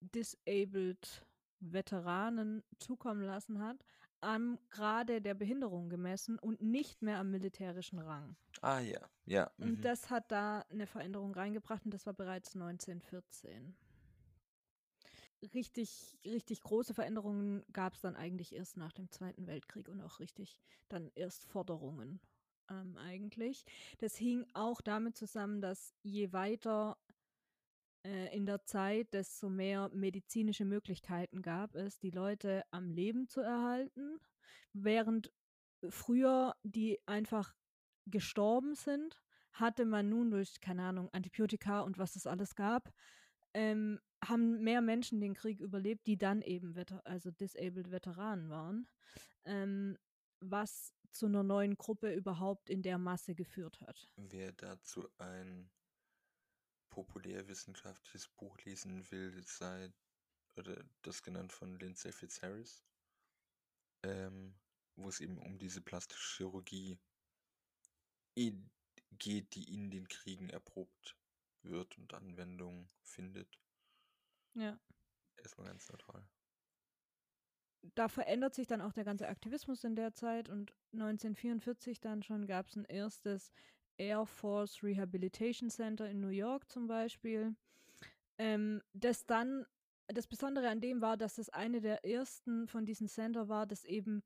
disabled 0.00 1.26
Veteranen 1.60 2.62
zukommen 2.78 3.22
lassen 3.22 3.60
hat, 3.60 3.84
am 4.20 4.58
Grade 4.70 5.20
der 5.20 5.34
Behinderung 5.34 5.88
gemessen 5.88 6.38
und 6.38 6.60
nicht 6.60 7.02
mehr 7.02 7.18
am 7.18 7.30
militärischen 7.30 8.00
Rang. 8.00 8.36
Ah 8.62 8.80
ja, 8.80 9.00
ja. 9.26 9.50
Und 9.58 9.78
mhm. 9.78 9.80
das 9.82 10.10
hat 10.10 10.30
da 10.32 10.64
eine 10.70 10.86
Veränderung 10.86 11.32
reingebracht 11.32 11.84
und 11.84 11.94
das 11.94 12.06
war 12.06 12.14
bereits 12.14 12.54
1914. 12.54 13.76
Richtig, 15.54 16.18
richtig 16.24 16.62
große 16.62 16.94
Veränderungen 16.94 17.64
gab 17.72 17.94
es 17.94 18.00
dann 18.00 18.16
eigentlich 18.16 18.52
erst 18.52 18.76
nach 18.76 18.92
dem 18.92 19.08
Zweiten 19.10 19.46
Weltkrieg 19.46 19.88
und 19.88 20.00
auch 20.00 20.18
richtig 20.18 20.58
dann 20.88 21.12
erst 21.14 21.44
Forderungen 21.44 22.20
ähm, 22.68 22.96
eigentlich. 22.96 23.64
Das 23.98 24.16
hing 24.16 24.46
auch 24.54 24.80
damit 24.80 25.16
zusammen, 25.16 25.60
dass 25.60 25.94
je 26.02 26.32
weiter 26.32 26.98
äh, 28.04 28.34
in 28.36 28.46
der 28.46 28.64
Zeit, 28.64 29.12
desto 29.14 29.48
mehr 29.48 29.90
medizinische 29.90 30.64
Möglichkeiten 30.64 31.40
gab 31.42 31.76
es, 31.76 31.98
die 32.00 32.10
Leute 32.10 32.64
am 32.72 32.90
Leben 32.90 33.28
zu 33.28 33.40
erhalten, 33.40 34.18
während 34.72 35.32
früher 35.88 36.56
die 36.64 36.98
einfach 37.06 37.54
gestorben 38.06 38.74
sind, 38.74 39.22
hatte 39.52 39.84
man 39.84 40.08
nun 40.08 40.30
durch, 40.32 40.60
keine 40.60 40.82
Ahnung, 40.84 41.08
Antibiotika 41.12 41.80
und 41.80 41.98
was 41.98 42.16
es 42.16 42.26
alles 42.26 42.56
gab, 42.56 42.92
ähm, 43.54 44.00
haben 44.24 44.62
mehr 44.62 44.80
Menschen 44.80 45.20
den 45.20 45.34
Krieg 45.34 45.60
überlebt, 45.60 46.06
die 46.06 46.16
dann 46.16 46.42
eben 46.42 46.74
Veter 46.74 47.06
also 47.06 47.30
Disabled 47.30 47.90
Veteranen 47.90 48.48
waren, 48.50 48.88
ähm, 49.44 49.98
was 50.40 50.94
zu 51.12 51.26
einer 51.26 51.42
neuen 51.42 51.76
Gruppe 51.76 52.12
überhaupt 52.12 52.70
in 52.70 52.82
der 52.82 52.98
Masse 52.98 53.34
geführt 53.34 53.80
hat. 53.80 54.06
Wer 54.16 54.52
dazu 54.52 55.08
ein 55.18 55.70
populärwissenschaftliches 56.90 58.28
Buch 58.28 58.58
lesen 58.64 59.10
will, 59.10 59.42
sei 59.46 59.92
oder 60.56 60.84
das 61.02 61.22
genannt 61.22 61.52
von 61.52 61.78
Lindsay 61.78 62.12
Fitzharris, 62.12 62.84
ähm, 64.02 64.54
wo 64.96 65.08
es 65.08 65.20
eben 65.20 65.38
um 65.38 65.58
diese 65.58 65.80
plastische 65.80 66.36
Chirurgie 66.36 66.98
geht, 68.34 69.54
die 69.54 69.74
in 69.74 69.90
den 69.90 70.08
Kriegen 70.08 70.50
erprobt 70.50 71.16
wird 71.62 71.96
und 71.98 72.14
Anwendung 72.14 72.88
findet. 73.02 73.58
Ja. 74.58 74.76
Erstmal 75.36 75.68
ganz 75.68 75.88
neutral. 75.88 76.24
Da 77.94 78.08
verändert 78.08 78.54
sich 78.54 78.66
dann 78.66 78.80
auch 78.80 78.92
der 78.92 79.04
ganze 79.04 79.28
Aktivismus 79.28 79.84
in 79.84 79.94
der 79.94 80.12
Zeit 80.12 80.48
und 80.48 80.74
1944 80.92 82.00
dann 82.00 82.22
schon 82.22 82.46
gab 82.46 82.66
es 82.66 82.76
ein 82.76 82.84
erstes 82.84 83.52
Air 83.98 84.26
Force 84.26 84.82
Rehabilitation 84.82 85.70
Center 85.70 86.08
in 86.10 86.20
New 86.20 86.28
York 86.28 86.70
zum 86.70 86.86
Beispiel, 86.88 87.54
ähm, 88.38 88.82
das 88.92 89.26
dann 89.26 89.64
das 90.08 90.26
Besondere 90.26 90.68
an 90.68 90.80
dem 90.80 91.00
war, 91.02 91.16
dass 91.16 91.36
das 91.36 91.50
eine 91.50 91.80
der 91.80 92.04
ersten 92.04 92.66
von 92.66 92.86
diesen 92.86 93.08
Center 93.08 93.48
war, 93.48 93.66
das 93.66 93.84
eben 93.84 94.22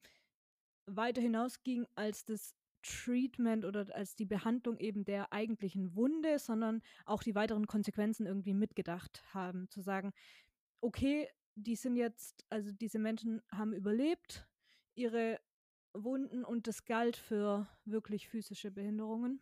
weiter 0.86 1.20
hinausging 1.20 1.86
als 1.94 2.24
das 2.24 2.54
Treatment 2.82 3.64
oder 3.64 3.86
als 3.94 4.14
die 4.14 4.24
Behandlung 4.24 4.78
eben 4.78 5.04
der 5.04 5.32
eigentlichen 5.32 5.94
Wunde, 5.94 6.38
sondern 6.38 6.82
auch 7.04 7.22
die 7.22 7.34
weiteren 7.34 7.66
Konsequenzen 7.66 8.26
irgendwie 8.26 8.54
mitgedacht 8.54 9.22
haben. 9.32 9.68
Zu 9.70 9.80
sagen, 9.80 10.12
okay, 10.80 11.28
die 11.54 11.76
sind 11.76 11.96
jetzt, 11.96 12.44
also 12.50 12.72
diese 12.72 12.98
Menschen 12.98 13.42
haben 13.50 13.72
überlebt, 13.72 14.46
ihre 14.94 15.40
Wunden 15.94 16.44
und 16.44 16.66
das 16.66 16.84
galt 16.84 17.16
für 17.16 17.68
wirklich 17.84 18.28
physische 18.28 18.70
Behinderungen. 18.70 19.40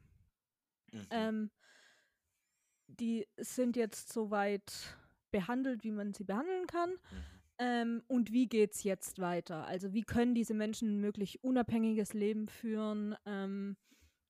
Mhm. 0.92 1.06
Ähm, 1.10 1.50
die 2.88 3.26
sind 3.36 3.76
jetzt 3.76 4.12
soweit 4.12 4.96
behandelt, 5.30 5.84
wie 5.84 5.92
man 5.92 6.12
sie 6.12 6.24
behandeln 6.24 6.66
kann. 6.66 6.90
Mhm. 6.90 7.39
Ähm, 7.60 8.02
und 8.08 8.32
wie 8.32 8.48
geht's 8.48 8.84
jetzt 8.84 9.18
weiter? 9.20 9.66
Also 9.66 9.92
wie 9.92 10.02
können 10.02 10.34
diese 10.34 10.54
Menschen 10.54 10.94
ein 10.96 11.00
möglich 11.00 11.44
unabhängiges 11.44 12.14
Leben 12.14 12.48
führen? 12.48 13.14
Ähm, 13.26 13.76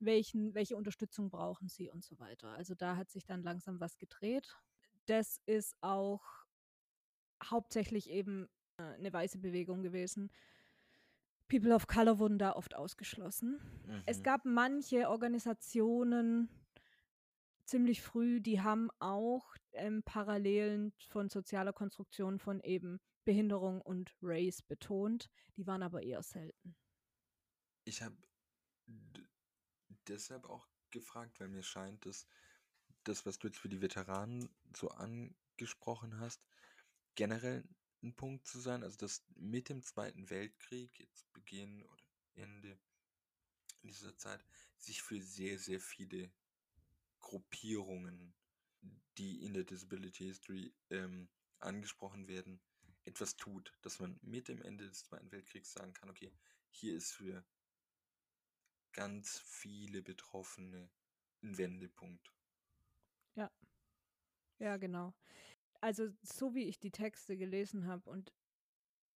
welchen, 0.00 0.54
welche 0.54 0.76
Unterstützung 0.76 1.30
brauchen 1.30 1.68
sie 1.68 1.90
und 1.90 2.04
so 2.04 2.18
weiter? 2.18 2.49
Also 2.50 2.75
da 2.75 2.96
hat 2.96 3.10
sich 3.10 3.26
dann 3.26 3.42
langsam 3.44 3.78
was 3.80 3.99
gedreht. 3.99 4.58
Das 5.06 5.40
ist 5.46 5.76
auch 5.80 6.22
hauptsächlich 7.44 8.10
eben 8.10 8.49
äh, 8.78 8.82
eine 8.82 9.12
weiße 9.12 9.38
Bewegung 9.38 9.82
gewesen. 9.82 10.30
People 11.49 11.75
of 11.75 11.87
Color 11.87 12.18
wurden 12.18 12.38
da 12.38 12.52
oft 12.52 12.75
ausgeschlossen. 12.76 13.60
Es 14.06 14.22
Mhm. 14.22 14.25
gab 14.25 14.44
manche 14.44 15.08
Organisationen 15.08 16.49
ziemlich 17.64 18.02
früh, 18.02 18.40
die 18.40 18.60
haben 18.62 18.90
auch 18.99 19.54
ähm, 19.72 20.02
Parallelen 20.02 20.92
von 21.08 21.28
sozialer 21.28 21.72
Konstruktion 21.72 22.38
von 22.38 22.60
eben 22.60 23.00
Behinderung 23.24 23.80
und 23.80 24.14
Race 24.22 24.62
betont. 24.62 25.30
Die 25.56 25.66
waren 25.66 25.82
aber 25.82 26.02
eher 26.02 26.22
selten. 26.22 26.76
Ich 27.84 28.02
habe 28.02 28.16
deshalb 30.08 30.44
auch 30.44 30.66
gefragt, 30.90 31.40
weil 31.40 31.48
mir 31.48 31.62
scheint, 31.62 32.06
dass 32.06 32.26
das, 33.04 33.24
was 33.26 33.38
du 33.38 33.48
jetzt 33.48 33.58
für 33.58 33.68
die 33.68 33.80
Veteranen 33.80 34.48
so 34.76 34.88
angesprochen 34.88 36.18
hast, 36.18 36.42
generell 37.14 37.64
ein 38.02 38.14
Punkt 38.14 38.46
zu 38.46 38.60
sein, 38.60 38.82
also 38.82 38.96
dass 38.96 39.24
mit 39.36 39.68
dem 39.68 39.82
Zweiten 39.82 40.30
Weltkrieg, 40.30 40.98
jetzt 40.98 41.32
Beginn 41.32 41.82
oder 41.82 42.04
Ende 42.34 42.78
dieser 43.82 44.16
Zeit, 44.16 44.44
sich 44.78 45.02
für 45.02 45.20
sehr, 45.20 45.58
sehr 45.58 45.80
viele 45.80 46.30
Gruppierungen, 47.20 48.34
die 49.18 49.44
in 49.44 49.52
der 49.54 49.64
Disability 49.64 50.24
History 50.24 50.72
ähm, 50.90 51.28
angesprochen 51.58 52.26
werden, 52.28 52.60
etwas 53.10 53.36
tut, 53.36 53.72
dass 53.82 54.00
man 54.00 54.18
mit 54.22 54.48
dem 54.48 54.62
Ende 54.62 54.88
des 54.88 55.04
Zweiten 55.04 55.30
Weltkriegs 55.30 55.72
sagen 55.72 55.92
kann, 55.92 56.10
okay, 56.10 56.32
hier 56.70 56.96
ist 56.96 57.12
für 57.12 57.44
ganz 58.92 59.38
viele 59.40 60.02
Betroffene 60.02 60.90
ein 61.42 61.56
Wendepunkt. 61.58 62.32
Ja, 64.60 64.76
genau. 64.76 65.14
Also 65.80 66.10
so 66.22 66.54
wie 66.54 66.64
ich 66.64 66.78
die 66.78 66.90
Texte 66.90 67.36
gelesen 67.36 67.86
habe 67.86 68.08
und 68.08 68.32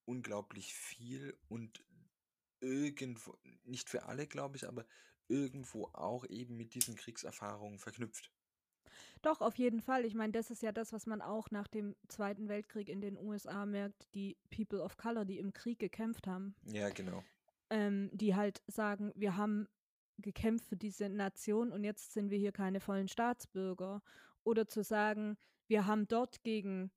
unglaublich 0.04 0.74
viel 0.74 1.38
und 1.48 1.84
irgendwo, 2.60 3.38
nicht 3.64 3.88
für 3.88 4.04
alle, 4.04 4.26
glaube 4.26 4.56
ich, 4.56 4.66
aber 4.66 4.86
irgendwo 5.28 5.84
auch 5.92 6.24
eben 6.26 6.56
mit 6.56 6.74
diesen 6.74 6.96
Kriegserfahrungen 6.96 7.78
verknüpft. 7.78 8.32
Doch, 9.22 9.40
auf 9.40 9.56
jeden 9.56 9.80
Fall. 9.80 10.04
Ich 10.04 10.14
meine, 10.14 10.32
das 10.32 10.50
ist 10.50 10.62
ja 10.62 10.72
das, 10.72 10.92
was 10.92 11.06
man 11.06 11.20
auch 11.22 11.50
nach 11.50 11.68
dem 11.68 11.94
Zweiten 12.08 12.48
Weltkrieg 12.48 12.88
in 12.88 13.00
den 13.00 13.18
USA 13.18 13.66
merkt, 13.66 14.12
die 14.14 14.36
People 14.50 14.82
of 14.82 14.96
Color, 14.96 15.24
die 15.24 15.38
im 15.38 15.52
Krieg 15.52 15.78
gekämpft 15.78 16.26
haben, 16.26 16.54
Ja, 16.62 16.88
genau. 16.90 17.22
ähm, 17.70 18.10
die 18.12 18.34
halt 18.34 18.62
sagen, 18.66 19.12
wir 19.14 19.36
haben 19.36 19.68
gekämpft 20.18 20.66
für 20.66 20.76
diese 20.76 21.08
Nation 21.08 21.70
und 21.72 21.84
jetzt 21.84 22.12
sind 22.12 22.30
wir 22.30 22.38
hier 22.38 22.52
keine 22.52 22.80
vollen 22.80 23.08
Staatsbürger. 23.08 24.02
Oder 24.44 24.66
zu 24.68 24.82
sagen, 24.82 25.36
wir 25.68 25.86
haben 25.86 26.08
dort 26.08 26.42
gegen 26.42 26.90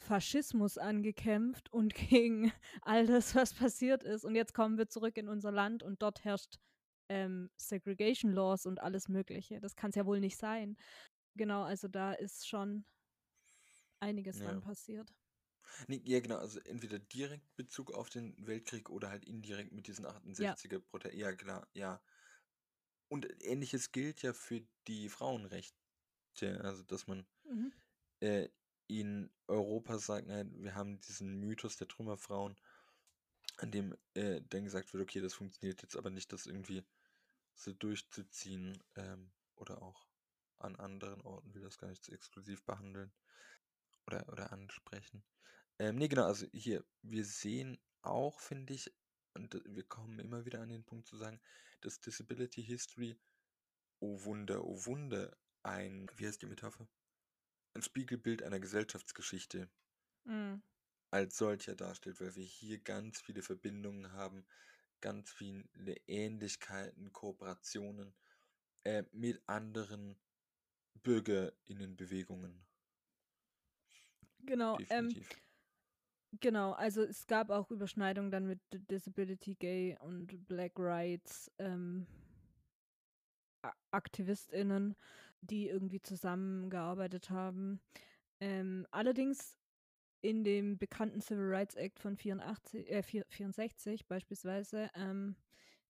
Faschismus 0.00 0.78
angekämpft 0.78 1.72
und 1.72 1.94
gegen 1.94 2.52
all 2.82 3.06
das, 3.06 3.34
was 3.34 3.54
passiert 3.54 4.04
ist. 4.04 4.24
Und 4.24 4.34
jetzt 4.34 4.54
kommen 4.54 4.78
wir 4.78 4.88
zurück 4.88 5.16
in 5.16 5.28
unser 5.28 5.52
Land 5.52 5.82
und 5.82 6.02
dort 6.02 6.24
herrscht 6.24 6.56
ähm, 7.08 7.50
Segregation 7.56 8.32
Laws 8.32 8.66
und 8.66 8.80
alles 8.80 9.08
Mögliche. 9.08 9.60
Das 9.60 9.76
kann 9.76 9.90
es 9.90 9.96
ja 9.96 10.06
wohl 10.06 10.20
nicht 10.20 10.36
sein. 10.36 10.76
Genau, 11.36 11.62
also 11.62 11.88
da 11.88 12.12
ist 12.12 12.48
schon 12.48 12.84
einiges 14.00 14.40
Ja. 14.40 14.46
dann 14.46 14.60
passiert. 14.60 15.12
Nee, 15.86 16.00
ja, 16.04 16.20
genau, 16.20 16.36
also 16.36 16.60
entweder 16.60 16.98
direkt 16.98 17.54
Bezug 17.56 17.92
auf 17.92 18.08
den 18.10 18.34
Weltkrieg 18.46 18.88
oder 18.90 19.10
halt 19.10 19.24
indirekt 19.24 19.72
mit 19.72 19.86
diesen 19.86 20.06
68er 20.06 20.80
Prote 20.80 21.14
Ja, 21.14 21.32
klar, 21.32 21.68
ja. 21.74 22.00
Und 23.10 23.26
ähnliches 23.42 23.92
gilt 23.92 24.22
ja 24.22 24.32
für 24.32 24.62
die 24.86 25.08
Frauenrechte, 25.08 25.78
also 26.46 26.82
dass 26.84 27.06
man 27.06 27.26
Mhm. 27.44 27.72
äh, 28.20 28.48
in 28.88 29.30
Europa 29.48 29.98
sagt, 29.98 30.26
nein, 30.28 30.52
wir 30.62 30.74
haben 30.74 31.00
diesen 31.00 31.40
Mythos 31.40 31.76
der 31.76 31.88
Trümmerfrauen, 31.88 32.56
an 33.58 33.70
dem 33.70 33.96
äh, 34.14 34.40
dann 34.48 34.64
gesagt 34.64 34.92
wird, 34.92 35.02
okay, 35.02 35.20
das 35.20 35.34
funktioniert 35.34 35.82
jetzt 35.82 35.96
aber 35.96 36.10
nicht, 36.10 36.32
das 36.32 36.46
irgendwie 36.46 36.84
so 37.54 37.72
durchzuziehen 37.72 38.82
ähm, 38.96 39.32
oder 39.56 39.82
auch 39.82 40.06
an 40.58 40.76
anderen 40.76 41.20
Orten 41.22 41.54
will 41.54 41.62
das 41.62 41.78
gar 41.78 41.88
nicht 41.88 42.04
so 42.04 42.12
exklusiv 42.12 42.64
behandeln. 42.64 43.12
oder, 44.06 44.28
oder 44.28 44.52
ansprechen. 44.52 45.24
Ähm, 45.78 45.96
nee, 45.96 46.08
genau, 46.08 46.24
also 46.26 46.46
hier, 46.52 46.84
wir 47.02 47.24
sehen 47.24 47.78
auch, 48.02 48.40
finde 48.40 48.74
ich, 48.74 48.92
und 49.34 49.60
wir 49.66 49.84
kommen 49.84 50.18
immer 50.18 50.44
wieder 50.44 50.60
an 50.60 50.70
den 50.70 50.84
Punkt 50.84 51.06
zu 51.06 51.16
sagen, 51.16 51.40
dass 51.80 52.00
Disability 52.00 52.62
History, 52.64 53.18
oh 54.00 54.24
Wunder, 54.24 54.64
oh 54.64 54.84
Wunder, 54.86 55.36
ein, 55.68 56.10
wie 56.16 56.26
heißt 56.26 56.42
die 56.42 56.46
Metapher? 56.46 56.88
Ein 57.74 57.82
Spiegelbild 57.82 58.42
einer 58.42 58.60
Gesellschaftsgeschichte 58.60 59.70
Mhm. 60.26 60.62
als 61.10 61.36
solcher 61.36 61.74
darstellt, 61.76 62.18
weil 62.18 62.34
wir 62.34 62.44
hier 62.44 62.78
ganz 62.78 63.20
viele 63.20 63.42
Verbindungen 63.42 64.12
haben, 64.12 64.46
ganz 65.02 65.30
viele 65.30 65.96
Ähnlichkeiten, 66.06 67.12
Kooperationen 67.12 68.14
äh, 68.84 69.04
mit 69.12 69.42
anderen 69.48 70.18
BürgerInnenbewegungen. 71.02 72.66
Genau, 74.44 74.78
ähm, 74.90 75.16
genau, 76.40 76.72
also 76.72 77.02
es 77.02 77.26
gab 77.26 77.50
auch 77.50 77.70
Überschneidungen 77.70 78.30
dann 78.30 78.46
mit 78.46 78.60
Disability, 78.72 79.54
Gay 79.54 79.96
und 80.00 80.46
Black 80.48 80.72
Rights 80.78 81.50
ähm, 81.58 82.06
AktivistInnen, 83.90 84.96
die 85.40 85.68
irgendwie 85.68 86.00
zusammengearbeitet 86.02 87.30
haben. 87.30 87.80
Ähm, 88.40 88.86
allerdings 88.90 89.56
in 90.20 90.44
dem 90.44 90.78
bekannten 90.78 91.20
Civil 91.20 91.46
Rights 91.48 91.74
Act 91.76 92.00
von 92.00 92.16
84, 92.16 92.90
äh, 92.90 93.02
4 93.02 93.24
64 93.28 94.06
beispielsweise, 94.06 94.90
ähm, 94.94 95.36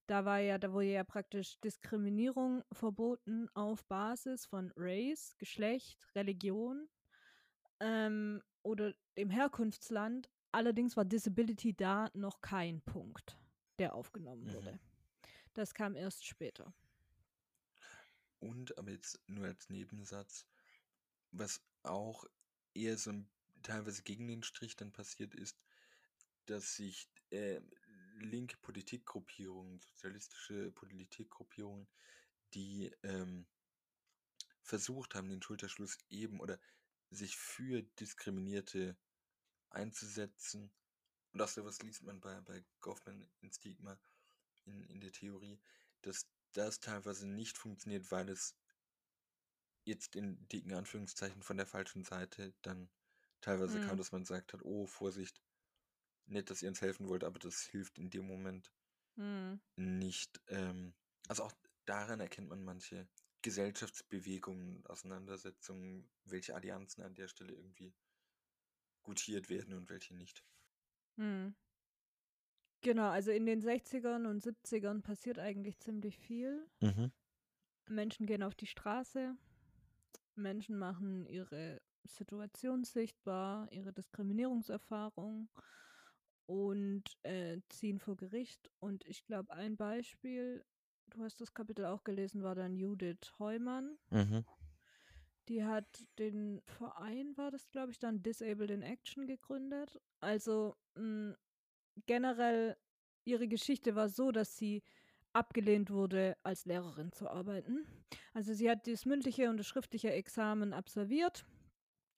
da 0.06 0.24
war 0.24 0.38
ja, 0.38 0.58
da 0.58 0.72
wurde 0.72 0.86
ja 0.86 1.04
praktisch 1.04 1.60
Diskriminierung 1.60 2.62
verboten 2.72 3.48
auf 3.54 3.84
Basis 3.86 4.46
von 4.46 4.72
Race, 4.76 5.34
Geschlecht, 5.38 5.98
Religion 6.14 6.88
ähm, 7.80 8.42
oder 8.62 8.94
dem 9.18 9.30
Herkunftsland. 9.30 10.30
Allerdings 10.52 10.96
war 10.96 11.04
Disability 11.04 11.74
da 11.74 12.10
noch 12.14 12.40
kein 12.40 12.80
Punkt, 12.82 13.38
der 13.78 13.94
aufgenommen 13.94 14.44
Mhm. 14.46 14.54
wurde. 14.54 14.80
Das 15.54 15.74
kam 15.74 15.94
erst 15.94 16.26
später. 16.26 16.72
Und, 18.40 18.76
aber 18.78 18.90
jetzt 18.90 19.20
nur 19.26 19.46
als 19.46 19.68
Nebensatz, 19.68 20.46
was 21.30 21.60
auch 21.82 22.24
eher 22.74 22.96
so 22.96 23.10
ein, 23.10 23.28
teilweise 23.62 24.02
gegen 24.02 24.28
den 24.28 24.42
Strich 24.42 24.76
dann 24.76 24.92
passiert 24.92 25.34
ist, 25.34 25.58
dass 26.46 26.76
sich 26.76 27.08
äh, 27.30 27.60
linke 28.20 28.56
Politikgruppierungen, 28.58 29.80
sozialistische 29.80 30.70
Politikgruppierungen, 30.72 31.88
die 32.54 32.90
ähm, 33.02 33.46
versucht 34.62 35.14
haben, 35.14 35.28
den 35.28 35.42
Schulterschluss 35.42 35.98
eben 36.08 36.40
oder 36.40 36.58
sich 37.10 37.36
für 37.36 37.82
Diskriminierte 37.82 38.96
einzusetzen. 39.70 40.70
Und 41.32 41.42
auch 41.42 41.48
sowas 41.48 41.82
liest 41.82 42.02
man 42.02 42.20
bei, 42.20 42.40
bei 42.42 42.64
Goffman 42.80 43.28
in 43.40 43.52
Stigma 43.52 43.98
in, 44.64 44.84
in 44.84 45.00
der 45.00 45.12
Theorie, 45.12 45.60
dass 46.02 46.26
das 46.52 46.80
teilweise 46.80 47.28
nicht 47.28 47.58
funktioniert, 47.58 48.10
weil 48.10 48.28
es 48.30 48.56
jetzt 49.84 50.14
in 50.14 50.46
dicken 50.48 50.72
Anführungszeichen 50.72 51.42
von 51.42 51.56
der 51.56 51.66
falschen 51.66 52.04
Seite 52.04 52.54
dann 52.62 52.90
teilweise 53.40 53.80
kam, 53.80 53.96
Mhm. 53.96 53.98
dass 53.98 54.12
man 54.12 54.20
gesagt 54.22 54.52
hat, 54.52 54.62
oh, 54.62 54.86
Vorsicht, 54.86 55.42
nett, 56.26 56.50
dass 56.50 56.62
ihr 56.62 56.68
uns 56.70 56.82
helfen 56.82 57.08
wollt, 57.08 57.24
aber 57.24 57.38
das 57.40 57.62
hilft 57.64 57.98
in 57.98 58.10
dem 58.10 58.26
Moment 58.26 58.72
Hm. 59.16 59.58
nicht. 59.76 60.40
Ähm, 60.48 60.94
also 61.28 61.44
auch 61.44 61.52
daran 61.86 62.20
erkennt 62.20 62.48
man 62.48 62.62
manche 62.64 63.08
Gesellschaftsbewegungen, 63.42 64.84
Auseinandersetzungen, 64.86 66.10
welche 66.24 66.54
Allianzen 66.54 67.02
an 67.04 67.14
der 67.14 67.28
Stelle 67.28 67.54
irgendwie 67.54 67.94
gutiert 69.02 69.48
werden 69.48 69.74
und 69.74 69.90
welche 69.90 70.14
nicht. 70.14 70.44
Hm. 71.18 71.54
Genau, 72.80 73.10
also 73.10 73.30
in 73.30 73.46
den 73.46 73.60
60ern 73.60 74.26
und 74.26 74.42
70ern 74.42 75.02
passiert 75.02 75.38
eigentlich 75.38 75.78
ziemlich 75.80 76.18
viel. 76.18 76.66
Menschen 77.88 78.26
gehen 78.26 78.42
auf 78.42 78.54
die 78.54 78.66
Straße, 78.66 79.34
Menschen 80.34 80.78
machen 80.78 81.26
ihre 81.26 81.80
Situation 82.04 82.84
sichtbar, 82.84 83.70
ihre 83.72 83.92
Diskriminierungserfahrung 83.92 85.48
und 86.46 87.04
äh, 87.24 87.60
ziehen 87.68 87.98
vor 87.98 88.16
Gericht. 88.16 88.70
Und 88.78 89.04
ich 89.06 89.24
glaube, 89.24 89.52
ein 89.52 89.76
Beispiel, 89.76 90.64
du 91.08 91.22
hast 91.22 91.40
das 91.40 91.52
Kapitel 91.52 91.84
auch 91.84 92.04
gelesen, 92.04 92.42
war 92.42 92.54
dann 92.54 92.76
Judith 92.76 93.32
Heumann. 93.38 93.98
Mhm. 94.10 94.44
Die 95.48 95.64
hat 95.64 96.06
den 96.18 96.60
Verein, 96.66 97.36
war 97.36 97.50
das, 97.50 97.70
glaube 97.70 97.90
ich, 97.90 97.98
dann 97.98 98.22
Disabled 98.22 98.70
in 98.70 98.82
Action 98.82 99.26
gegründet. 99.26 100.00
Also 100.20 100.76
mh, 100.94 101.36
generell, 102.06 102.76
ihre 103.24 103.48
Geschichte 103.48 103.94
war 103.94 104.08
so, 104.08 104.32
dass 104.32 104.56
sie 104.56 104.82
abgelehnt 105.32 105.90
wurde, 105.90 106.36
als 106.42 106.64
Lehrerin 106.64 107.12
zu 107.12 107.28
arbeiten. 107.28 107.86
Also 108.32 108.54
sie 108.54 108.70
hat 108.70 108.86
das 108.86 109.04
mündliche 109.04 109.50
und 109.50 109.58
das 109.58 109.66
schriftliche 109.66 110.10
Examen 110.10 110.72
absolviert 110.72 111.44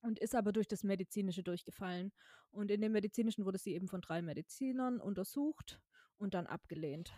und 0.02 0.18
ist 0.18 0.34
aber 0.34 0.52
durch 0.52 0.68
das 0.68 0.84
medizinische 0.84 1.42
durchgefallen. 1.42 2.12
Und 2.50 2.70
in 2.70 2.80
dem 2.80 2.92
medizinischen 2.92 3.44
wurde 3.44 3.58
sie 3.58 3.74
eben 3.74 3.88
von 3.88 4.00
drei 4.00 4.22
Medizinern 4.22 5.00
untersucht 5.00 5.80
und 6.18 6.34
dann 6.34 6.46
abgelehnt. 6.46 7.12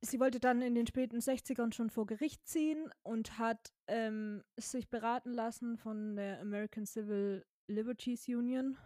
Sie 0.00 0.20
wollte 0.20 0.38
dann 0.38 0.60
in 0.60 0.74
den 0.74 0.86
späten 0.86 1.18
60ern 1.18 1.72
schon 1.72 1.88
vor 1.88 2.06
Gericht 2.06 2.46
ziehen 2.46 2.90
und 3.02 3.38
hat 3.38 3.72
ähm, 3.86 4.44
sich 4.56 4.90
beraten 4.90 5.32
lassen 5.32 5.78
von 5.78 6.16
der 6.16 6.40
American 6.40 6.84
Civil 6.84 7.44
Liberties 7.68 8.28
Union. 8.28 8.76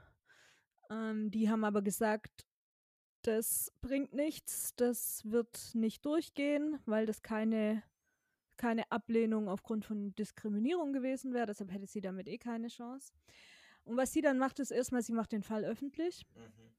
Ähm, 0.90 1.30
die 1.30 1.50
haben 1.50 1.64
aber 1.64 1.82
gesagt, 1.82 2.46
das 3.22 3.72
bringt 3.80 4.12
nichts, 4.14 4.74
das 4.76 5.22
wird 5.24 5.74
nicht 5.74 6.04
durchgehen, 6.04 6.78
weil 6.86 7.06
das 7.06 7.22
keine, 7.22 7.82
keine 8.56 8.90
Ablehnung 8.90 9.48
aufgrund 9.48 9.84
von 9.84 10.14
Diskriminierung 10.14 10.92
gewesen 10.92 11.34
wäre. 11.34 11.46
Deshalb 11.46 11.72
hätte 11.72 11.86
sie 11.86 12.00
damit 12.00 12.28
eh 12.28 12.38
keine 12.38 12.68
Chance. 12.68 13.12
Und 13.84 13.96
was 13.96 14.12
sie 14.12 14.20
dann 14.20 14.38
macht, 14.38 14.58
ist 14.60 14.70
erstmal, 14.70 15.02
sie 15.02 15.12
macht 15.12 15.32
den 15.32 15.42
Fall 15.42 15.64
öffentlich 15.64 16.26
Mhm. 16.34 16.74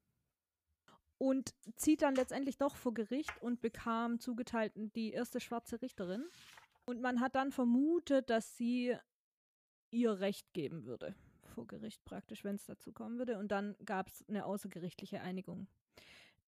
und 1.17 1.53
zieht 1.75 2.01
dann 2.01 2.15
letztendlich 2.15 2.57
doch 2.57 2.75
vor 2.75 2.93
Gericht 2.93 3.31
und 3.41 3.61
bekam 3.61 4.19
zugeteilt 4.19 4.73
die 4.75 5.11
erste 5.11 5.39
schwarze 5.39 5.81
Richterin. 5.81 6.23
Und 6.85 7.01
man 7.01 7.19
hat 7.19 7.35
dann 7.35 7.51
vermutet, 7.51 8.29
dass 8.29 8.57
sie 8.57 8.95
ihr 9.91 10.19
Recht 10.19 10.53
geben 10.53 10.85
würde 10.85 11.15
vor 11.43 11.67
Gericht 11.67 12.03
praktisch, 12.05 12.43
wenn 12.43 12.55
es 12.55 12.65
dazu 12.65 12.91
kommen 12.93 13.17
würde. 13.17 13.37
Und 13.37 13.49
dann 13.51 13.75
gab 13.85 14.07
es 14.07 14.23
eine 14.29 14.45
außergerichtliche 14.45 15.19
Einigung, 15.21 15.67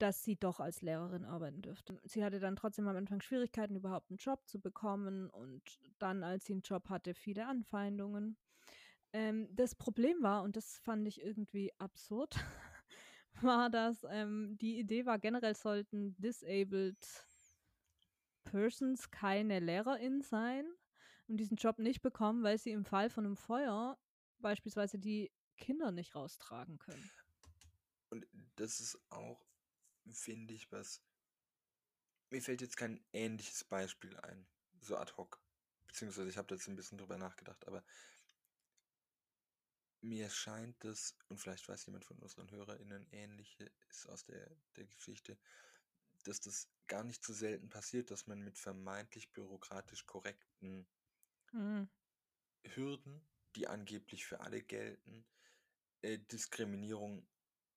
dass 0.02 0.24
sie 0.24 0.36
doch 0.36 0.60
als 0.60 0.82
Lehrerin 0.82 1.26
arbeiten 1.26 1.62
dürfte. 1.62 2.02
Sie 2.06 2.24
hatte 2.24 2.40
dann 2.40 2.56
trotzdem 2.56 2.88
am 2.88 2.96
Anfang 2.96 3.22
Schwierigkeiten, 3.22 3.76
überhaupt 3.76 4.10
einen 4.10 4.18
Job 4.18 4.48
zu 4.48 4.60
bekommen 4.60 5.30
und 5.30 5.62
dann, 6.00 6.24
als 6.24 6.46
sie 6.46 6.54
einen 6.54 6.64
Job 6.64 6.90
hatte, 6.90 7.14
viele 7.14 7.46
Anfeindungen. 7.46 8.36
Ähm, 9.14 9.48
das 9.52 9.76
Problem 9.76 10.24
war, 10.24 10.42
und 10.42 10.56
das 10.56 10.80
fand 10.80 11.08
ich 11.08 11.22
irgendwie 11.22 11.72
absurd, 11.78 12.36
war, 13.42 13.70
dass 13.70 14.04
ähm, 14.10 14.58
die 14.60 14.80
Idee 14.80 15.06
war, 15.06 15.20
generell 15.20 15.56
sollten 15.56 16.16
disabled 16.18 16.98
Persons 18.44 19.12
keine 19.12 19.60
Lehrerin 19.60 20.22
sein 20.22 20.66
und 21.28 21.38
diesen 21.38 21.58
Job 21.58 21.78
nicht 21.78 22.02
bekommen, 22.02 22.42
weil 22.42 22.58
sie 22.58 22.72
im 22.72 22.86
Fall 22.86 23.12
von 23.12 23.26
einem 23.26 23.38
Feuer 23.38 24.00
beispielsweise 24.40 24.98
die 24.98 25.32
Kinder 25.58 25.92
nicht 25.92 26.16
raustragen 26.16 26.80
können. 26.80 27.12
Und 28.10 28.26
das 28.56 28.80
ist 28.80 29.00
auch, 29.10 29.46
finde 30.10 30.54
ich, 30.54 30.72
was. 30.72 31.02
Mir 32.30 32.42
fällt 32.42 32.62
jetzt 32.62 32.78
kein 32.78 33.04
ähnliches 33.12 33.64
Beispiel 33.64 34.18
ein, 34.18 34.48
so 34.80 34.98
ad 34.98 35.14
hoc. 35.18 35.42
Beziehungsweise 35.88 36.30
ich 36.30 36.38
habe 36.38 36.48
da 36.48 36.56
jetzt 36.56 36.68
ein 36.68 36.78
bisschen 36.78 36.98
drüber 36.98 37.18
nachgedacht, 37.18 37.68
aber 37.68 37.84
mir 40.02 40.30
scheint 40.30 40.84
es, 40.86 41.18
und 41.28 41.40
vielleicht 41.40 41.68
weiß 41.68 41.86
jemand 41.86 42.06
von 42.06 42.18
unseren 42.20 42.50
HörerInnen 42.50 43.08
ähnliches 43.12 44.08
aus 44.08 44.24
der, 44.24 44.50
der 44.78 44.88
Geschichte, 44.88 45.38
dass 46.24 46.40
das 46.40 46.70
gar 46.88 47.04
nicht 47.04 47.24
so 47.24 47.34
selten 47.34 47.70
passiert, 47.70 48.12
dass 48.12 48.28
man 48.28 48.42
mit 48.42 48.58
vermeintlich 48.58 49.32
bürokratisch 49.34 50.06
korrekten 50.06 50.88
Mhm. 51.54 51.90
Hürden, 52.64 53.28
die 53.56 53.68
angeblich 53.68 54.26
für 54.26 54.40
alle 54.40 54.62
gelten, 54.62 55.26
äh, 56.02 56.18
Diskriminierung, 56.18 57.28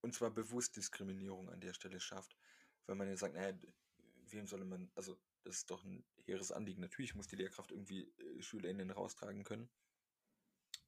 und 0.04 0.14
zwar 0.14 0.30
bewusst 0.30 0.76
Diskriminierung 0.76 1.50
an 1.50 1.60
der 1.60 1.74
Stelle 1.74 2.00
schafft. 2.00 2.36
Weil 2.86 2.96
man 2.96 3.08
ja 3.08 3.16
sagt, 3.16 3.34
naja, 3.34 3.58
wem 4.30 4.46
soll 4.46 4.64
man, 4.64 4.90
also 4.94 5.18
das 5.44 5.56
ist 5.56 5.70
doch 5.70 5.84
ein 5.84 6.04
hehres 6.26 6.52
Anliegen. 6.52 6.82
Natürlich 6.82 7.14
muss 7.14 7.28
die 7.28 7.36
Lehrkraft 7.36 7.72
irgendwie 7.72 8.02
äh, 8.18 8.42
SchülerInnen 8.42 8.90
raustragen 8.90 9.44
können. 9.44 9.70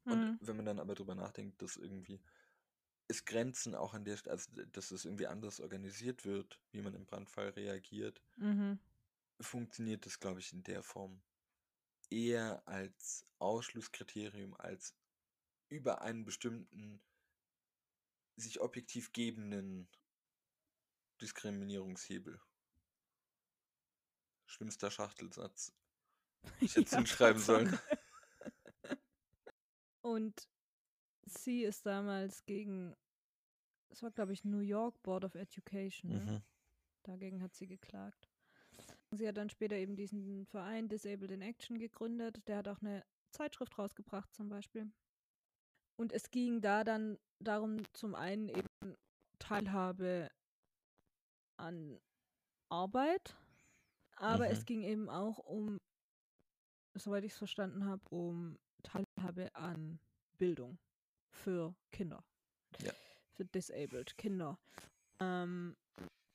Und 0.08 0.26
Mhm. 0.26 0.38
wenn 0.40 0.56
man 0.56 0.66
dann 0.66 0.80
aber 0.80 0.94
drüber 0.94 1.14
nachdenkt, 1.14 1.62
dass 1.62 1.76
irgendwie 1.76 2.20
es 3.08 3.24
Grenzen 3.24 3.74
auch 3.74 3.94
an 3.94 4.04
der 4.04 4.16
Stelle, 4.16 4.32
also 4.34 4.50
dass 4.72 4.90
es 4.92 5.04
irgendwie 5.04 5.26
anders 5.28 5.60
organisiert 5.60 6.24
wird, 6.24 6.60
wie 6.72 6.82
man 6.82 6.94
im 6.94 7.06
Brandfall 7.06 7.50
reagiert, 7.50 8.22
Mhm. 8.38 8.78
funktioniert 9.40 10.06
das, 10.06 10.20
glaube 10.20 10.40
ich, 10.40 10.52
in 10.52 10.62
der 10.62 10.82
Form 10.82 11.22
eher 12.10 12.66
als 12.68 13.26
Ausschlusskriterium, 13.38 14.54
als 14.56 14.94
über 15.68 16.02
einen 16.02 16.24
bestimmten 16.24 17.02
sich 18.36 18.60
objektiv 18.60 19.12
gebenden 19.12 19.88
Diskriminierungshebel. 21.20 22.40
Schlimmster 24.46 24.90
Schachtelsatz. 24.90 25.72
Ich 26.60 26.76
hätte 26.76 26.94
Ja, 26.94 27.00
ihn 27.00 27.06
schreiben 27.06 27.40
sollen. 27.40 27.78
Und 30.02 30.48
sie 31.24 31.64
ist 31.64 31.84
damals 31.86 32.44
gegen, 32.46 32.94
es 33.88 34.02
war 34.02 34.10
glaube 34.12 34.32
ich 34.32 34.44
New 34.44 34.60
York 34.60 35.02
Board 35.02 35.24
of 35.24 35.34
Education, 35.34 36.12
ne? 36.12 36.24
Mhm. 36.24 36.42
dagegen 37.02 37.42
hat 37.42 37.54
sie 37.54 37.66
geklagt. 37.66 38.28
Sie 39.10 39.26
hat 39.26 39.36
dann 39.36 39.50
später 39.50 39.76
eben 39.76 39.96
diesen 39.96 40.46
Verein 40.46 40.88
Disabled 40.88 41.30
in 41.30 41.42
Action 41.42 41.78
gegründet. 41.78 42.46
Der 42.48 42.58
hat 42.58 42.68
auch 42.68 42.80
eine 42.80 43.04
Zeitschrift 43.30 43.78
rausgebracht 43.78 44.32
zum 44.34 44.48
Beispiel. 44.48 44.92
Und 45.96 46.12
es 46.12 46.30
ging 46.30 46.60
da 46.60 46.84
dann 46.84 47.18
darum, 47.40 47.82
zum 47.94 48.14
einen 48.14 48.48
eben 48.48 48.96
Teilhabe 49.38 50.30
an 51.58 51.98
Arbeit, 52.68 53.36
aber 54.16 54.46
Mhm. 54.46 54.52
es 54.52 54.64
ging 54.66 54.82
eben 54.82 55.08
auch 55.08 55.38
um, 55.38 55.78
soweit 56.94 57.24
ich 57.24 57.32
es 57.32 57.38
verstanden 57.38 57.84
habe, 57.86 58.02
um 58.10 58.58
Teilhabe 58.82 59.54
an 59.54 59.98
Bildung 60.38 60.78
für 61.30 61.74
Kinder. 61.92 62.22
Ja. 62.80 62.92
Für 63.34 63.44
disabled 63.44 64.16
Kinder. 64.18 64.58
Ähm, 65.20 65.76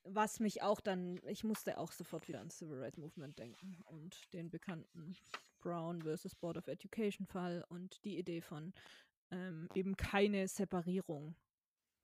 was 0.03 0.39
mich 0.39 0.63
auch 0.63 0.81
dann, 0.81 1.19
ich 1.27 1.43
musste 1.43 1.77
auch 1.77 1.91
sofort 1.91 2.27
wieder 2.27 2.41
an 2.41 2.49
Civil 2.49 2.79
Rights 2.79 2.97
Movement 2.97 3.37
denken 3.37 3.81
und 3.85 4.33
den 4.33 4.49
bekannten 4.49 5.15
Brown 5.61 6.01
versus 6.01 6.33
Board 6.33 6.57
of 6.57 6.67
Education 6.67 7.27
Fall 7.27 7.63
und 7.69 8.03
die 8.03 8.17
Idee 8.17 8.41
von 8.41 8.73
ähm, 9.31 9.67
eben 9.73 9.95
keine 9.97 10.47
Separierung, 10.47 11.35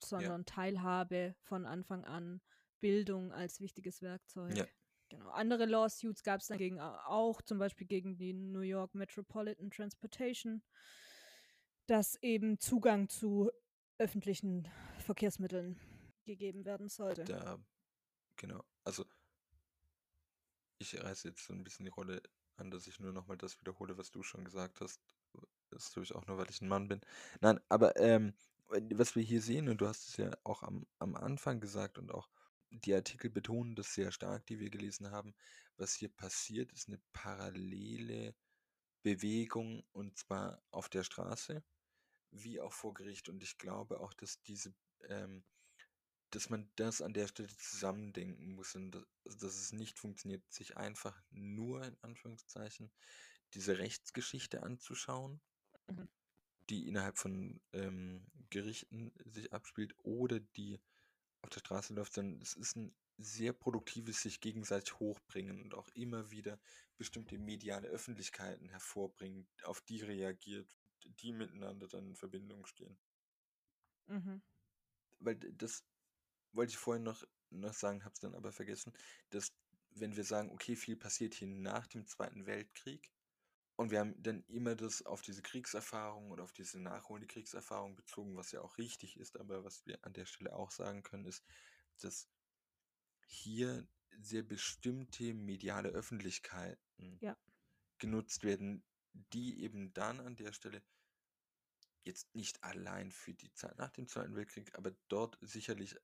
sondern 0.03 0.45
Teilhabe 0.45 1.35
von 1.43 1.65
Anfang 1.65 2.05
an, 2.05 2.41
Bildung 2.79 3.31
als 3.31 3.59
wichtiges 3.59 4.01
Werkzeug. 4.01 4.55
Ja. 4.55 4.67
Genau. 5.09 5.29
Andere 5.29 5.65
Lawsuits 5.65 6.21
gab 6.21 6.41
es 6.41 6.47
dagegen 6.47 6.81
au- 6.81 6.97
auch, 7.05 7.41
zum 7.41 7.59
Beispiel 7.59 7.87
gegen 7.87 8.17
die 8.17 8.33
New 8.33 8.59
York 8.59 8.93
Metropolitan 8.93 9.71
Transportation, 9.71 10.61
dass 11.87 12.15
eben 12.21 12.59
Zugang 12.59 13.07
zu 13.07 13.49
öffentlichen 13.97 14.67
Verkehrsmitteln 14.99 15.79
gegeben 16.25 16.65
werden 16.65 16.89
sollte. 16.89 17.23
Da, 17.23 17.57
genau. 18.35 18.63
Also, 18.83 19.05
ich 20.79 21.01
reiße 21.01 21.29
jetzt 21.29 21.45
so 21.45 21.53
ein 21.53 21.63
bisschen 21.63 21.85
die 21.85 21.91
Rolle 21.91 22.21
an, 22.59 22.71
dass 22.71 22.87
ich 22.87 22.99
nur 22.99 23.11
nochmal 23.13 23.37
das 23.37 23.59
wiederhole, 23.59 23.97
was 23.97 24.11
du 24.11 24.23
schon 24.23 24.43
gesagt 24.45 24.81
hast. 24.81 25.01
Das 25.69 25.91
tue 25.91 26.03
ich 26.03 26.15
auch 26.15 26.25
nur, 26.27 26.37
weil 26.37 26.49
ich 26.49 26.61
ein 26.61 26.67
Mann 26.67 26.87
bin. 26.87 27.01
Nein, 27.41 27.59
aber 27.69 27.97
ähm, 27.97 28.33
was 28.69 29.15
wir 29.15 29.23
hier 29.23 29.41
sehen, 29.41 29.69
und 29.69 29.79
du 29.81 29.87
hast 29.87 30.09
es 30.09 30.17
ja 30.17 30.31
auch 30.43 30.63
am, 30.63 30.85
am 30.99 31.15
Anfang 31.15 31.59
gesagt 31.59 31.97
und 31.97 32.11
auch 32.11 32.29
die 32.69 32.93
Artikel 32.93 33.29
betonen 33.29 33.75
das 33.75 33.93
sehr 33.93 34.11
stark, 34.11 34.45
die 34.47 34.59
wir 34.59 34.69
gelesen 34.69 35.11
haben. 35.11 35.33
Was 35.77 35.93
hier 35.93 36.09
passiert, 36.09 36.73
ist 36.73 36.87
eine 36.87 36.99
parallele 37.13 38.35
Bewegung 39.03 39.83
und 39.93 40.17
zwar 40.17 40.61
auf 40.71 40.89
der 40.89 41.03
Straße 41.03 41.63
wie 42.31 42.59
auch 42.59 42.73
vor 42.73 42.93
Gericht. 42.93 43.29
Und 43.29 43.41
ich 43.41 43.57
glaube 43.57 43.99
auch, 43.99 44.13
dass 44.13 44.41
diese, 44.41 44.73
ähm, 45.07 45.43
dass 46.31 46.49
man 46.49 46.69
das 46.75 47.01
an 47.01 47.13
der 47.13 47.27
Stelle 47.27 47.55
zusammendenken 47.57 48.53
muss 48.55 48.75
und 48.75 48.91
dass, 48.91 49.05
dass 49.25 49.55
es 49.55 49.73
nicht 49.73 49.99
funktioniert, 49.99 50.43
sich 50.51 50.77
einfach 50.77 51.21
nur 51.31 51.83
in 51.83 51.97
Anführungszeichen 52.01 52.91
diese 53.53 53.77
Rechtsgeschichte 53.79 54.63
anzuschauen, 54.63 55.41
Mhm. 55.89 56.07
die 56.69 56.87
innerhalb 56.87 57.17
von 57.17 57.59
ähm, 57.73 58.25
Gerichten 58.49 59.11
sich 59.25 59.51
abspielt 59.53 59.95
oder 60.03 60.39
die 60.39 60.79
auf 61.41 61.49
der 61.49 61.59
Straße 61.61 61.93
läuft, 61.93 62.13
sondern 62.13 62.41
es 62.41 62.53
ist 62.55 62.75
ein 62.75 62.95
sehr 63.17 63.53
produktives 63.53 64.21
sich 64.21 64.41
gegenseitig 64.41 64.99
hochbringen 64.99 65.61
und 65.61 65.73
auch 65.73 65.89
immer 65.95 66.31
wieder 66.31 66.59
bestimmte 66.97 67.37
mediale 67.39 67.87
Öffentlichkeiten 67.87 68.69
hervorbringen, 68.69 69.47
auf 69.63 69.81
die 69.81 70.01
reagiert, 70.01 70.77
die 71.03 71.31
miteinander 71.33 71.87
dann 71.87 72.07
in 72.07 72.15
Verbindung 72.15 72.65
stehen. 72.65 72.97
Mhm. 74.07 74.41
Weil 75.19 75.35
das 75.35 75.83
wollte 76.53 76.71
ich 76.71 76.77
vorhin 76.77 77.03
noch, 77.03 77.23
noch 77.49 77.73
sagen, 77.73 78.03
habe 78.03 78.13
es 78.13 78.19
dann 78.19 78.35
aber 78.35 78.51
vergessen, 78.51 78.93
dass 79.29 79.53
wenn 79.91 80.15
wir 80.15 80.23
sagen, 80.23 80.51
okay, 80.51 80.75
viel 80.75 80.95
passiert 80.97 81.33
hier 81.33 81.47
nach 81.47 81.87
dem 81.87 82.05
Zweiten 82.05 82.45
Weltkrieg 82.45 83.11
und 83.75 83.91
wir 83.91 83.99
haben 83.99 84.21
dann 84.21 84.43
immer 84.47 84.75
das 84.75 85.05
auf 85.05 85.21
diese 85.21 85.41
Kriegserfahrung 85.41 86.31
oder 86.31 86.43
auf 86.43 86.53
diese 86.53 86.79
nachholende 86.79 87.27
Kriegserfahrung 87.27 87.95
bezogen, 87.95 88.35
was 88.37 88.51
ja 88.51 88.61
auch 88.61 88.77
richtig 88.77 89.17
ist, 89.17 89.39
aber 89.39 89.63
was 89.63 89.85
wir 89.85 90.03
an 90.05 90.13
der 90.13 90.25
Stelle 90.25 90.55
auch 90.55 90.71
sagen 90.71 91.03
können, 91.03 91.25
ist, 91.25 91.43
dass 92.01 92.29
hier 93.27 93.87
sehr 94.19 94.43
bestimmte 94.43 95.33
mediale 95.33 95.89
Öffentlichkeiten 95.89 97.21
Ja. 97.21 97.37
genutzt 97.99 98.43
werden, 98.43 98.83
die 99.13 99.61
eben 99.61 99.93
dann 99.93 100.19
an 100.19 100.35
der 100.35 100.53
Stelle 100.53 100.83
jetzt 102.03 102.33
nicht 102.33 102.63
allein 102.63 103.11
für 103.11 103.33
die 103.33 103.53
Zeit 103.53 103.77
nach 103.77 103.91
dem 103.91 104.07
Zweiten 104.07 104.35
Weltkrieg, 104.35 104.75
aber 104.77 104.91
dort 105.09 105.37
sicherlich 105.41 105.95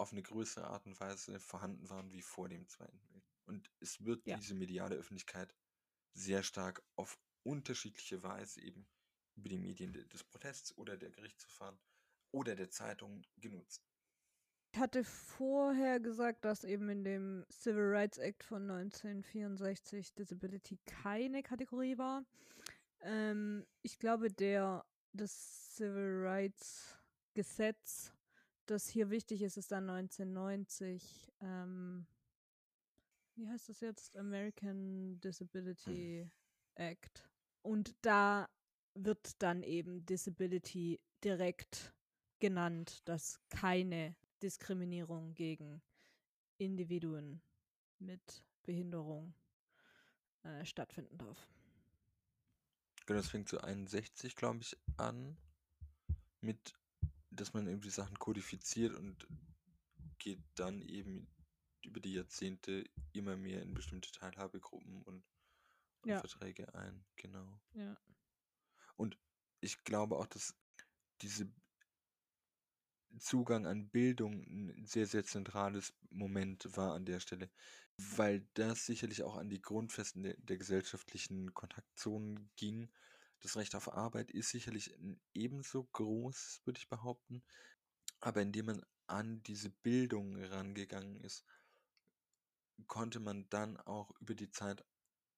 auf 0.00 0.12
eine 0.12 0.22
größere 0.22 0.66
Art 0.66 0.86
und 0.86 0.98
Weise 1.00 1.38
vorhanden 1.40 1.88
waren 1.90 2.12
wie 2.12 2.22
vor 2.22 2.48
dem 2.48 2.66
Zweiten 2.68 2.98
Weltkrieg. 3.02 3.24
Und 3.46 3.70
es 3.80 4.04
wird 4.04 4.26
Ja. 4.26 4.36
diese 4.36 4.54
mediale 4.54 4.96
Öffentlichkeit 4.96 5.54
sehr 6.14 6.42
stark 6.42 6.82
auf 6.96 7.18
unterschiedliche 7.42 8.22
Weise 8.22 8.60
eben 8.60 8.86
über 9.36 9.48
die 9.48 9.58
Medien 9.58 9.92
de- 9.92 10.04
des 10.06 10.24
Protests 10.24 10.76
oder 10.76 10.96
der 10.96 11.10
Gerichtsverfahren 11.10 11.78
oder 12.32 12.54
der 12.54 12.70
Zeitung 12.70 13.22
genutzt. 13.36 13.82
Ich 14.72 14.78
hatte 14.80 15.02
vorher 15.04 15.98
gesagt, 15.98 16.44
dass 16.44 16.62
eben 16.64 16.88
in 16.90 17.02
dem 17.02 17.44
Civil 17.50 17.88
Rights 17.92 18.18
Act 18.18 18.44
von 18.44 18.66
1964 18.66 20.14
Disability 20.14 20.78
keine 20.86 21.42
Kategorie 21.42 21.98
war. 21.98 22.24
Ähm, 23.00 23.66
ich 23.82 23.98
glaube, 23.98 24.30
der 24.30 24.84
das 25.12 25.74
Civil 25.76 26.22
Rights 26.24 26.96
Gesetz, 27.34 28.12
das 28.70 28.88
hier 28.88 29.10
wichtig 29.10 29.42
ist, 29.42 29.56
ist 29.56 29.72
dann 29.72 29.90
1990. 29.90 31.32
Ähm, 31.40 32.06
wie 33.36 33.48
heißt 33.48 33.68
das 33.68 33.80
jetzt? 33.80 34.16
American 34.16 35.20
Disability 35.20 36.30
Act. 36.76 37.28
Und 37.62 37.94
da 38.02 38.48
wird 38.94 39.42
dann 39.42 39.62
eben 39.62 40.04
Disability 40.06 41.00
direkt 41.22 41.92
genannt, 42.38 43.02
dass 43.06 43.40
keine 43.50 44.16
Diskriminierung 44.42 45.34
gegen 45.34 45.82
Individuen 46.58 47.42
mit 47.98 48.44
Behinderung 48.62 49.34
äh, 50.42 50.64
stattfinden 50.64 51.18
darf. 51.18 51.48
Genau, 53.06 53.20
das 53.20 53.28
fängt 53.28 53.48
so 53.48 53.58
61, 53.58 54.36
glaube 54.36 54.60
ich, 54.60 54.76
an, 54.96 55.36
mit, 56.40 56.74
dass 57.40 57.54
man 57.54 57.66
irgendwie 57.66 57.90
Sachen 57.90 58.18
kodifiziert 58.18 58.94
und 58.94 59.26
geht 60.18 60.42
dann 60.54 60.82
eben 60.82 61.28
über 61.82 62.00
die 62.00 62.12
Jahrzehnte 62.14 62.84
immer 63.12 63.36
mehr 63.36 63.62
in 63.62 63.74
bestimmte 63.74 64.10
Teilhabegruppen 64.12 65.02
und, 65.02 65.24
und 66.02 66.08
Ja. 66.10 66.20
Verträge 66.20 66.74
ein. 66.74 67.04
Genau. 67.16 67.60
Ja. 67.72 67.96
Und 68.96 69.18
ich 69.60 69.82
glaube 69.84 70.16
auch, 70.16 70.26
dass 70.26 70.54
diese 71.22 71.50
Zugang 73.18 73.66
an 73.66 73.88
Bildung 73.90 74.42
ein 74.42 74.86
sehr, 74.86 75.06
sehr 75.06 75.24
zentrales 75.24 75.94
Moment 76.10 76.76
war 76.76 76.94
an 76.94 77.04
der 77.04 77.20
Stelle, 77.20 77.50
weil 77.96 78.46
das 78.54 78.86
sicherlich 78.86 79.22
auch 79.22 79.36
an 79.36 79.48
die 79.50 79.60
Grundfesten 79.60 80.22
der, 80.22 80.36
der 80.38 80.58
gesellschaftlichen 80.58 81.52
Kontaktzonen 81.54 82.50
ging. 82.56 82.90
Das 83.40 83.56
Recht 83.56 83.74
auf 83.74 83.92
Arbeit 83.92 84.30
ist 84.30 84.50
sicherlich 84.50 84.94
ein 84.98 85.20
ebenso 85.34 85.84
groß, 85.84 86.62
würde 86.64 86.78
ich 86.78 86.88
behaupten, 86.88 87.42
aber 88.20 88.42
indem 88.42 88.66
man 88.66 88.86
an 89.06 89.42
diese 89.44 89.70
Bildung 89.70 90.36
rangegangen 90.36 91.16
ist, 91.20 91.44
konnte 92.86 93.20
man 93.20 93.48
dann 93.50 93.76
auch 93.78 94.10
über 94.20 94.34
die 94.34 94.50
Zeit 94.50 94.84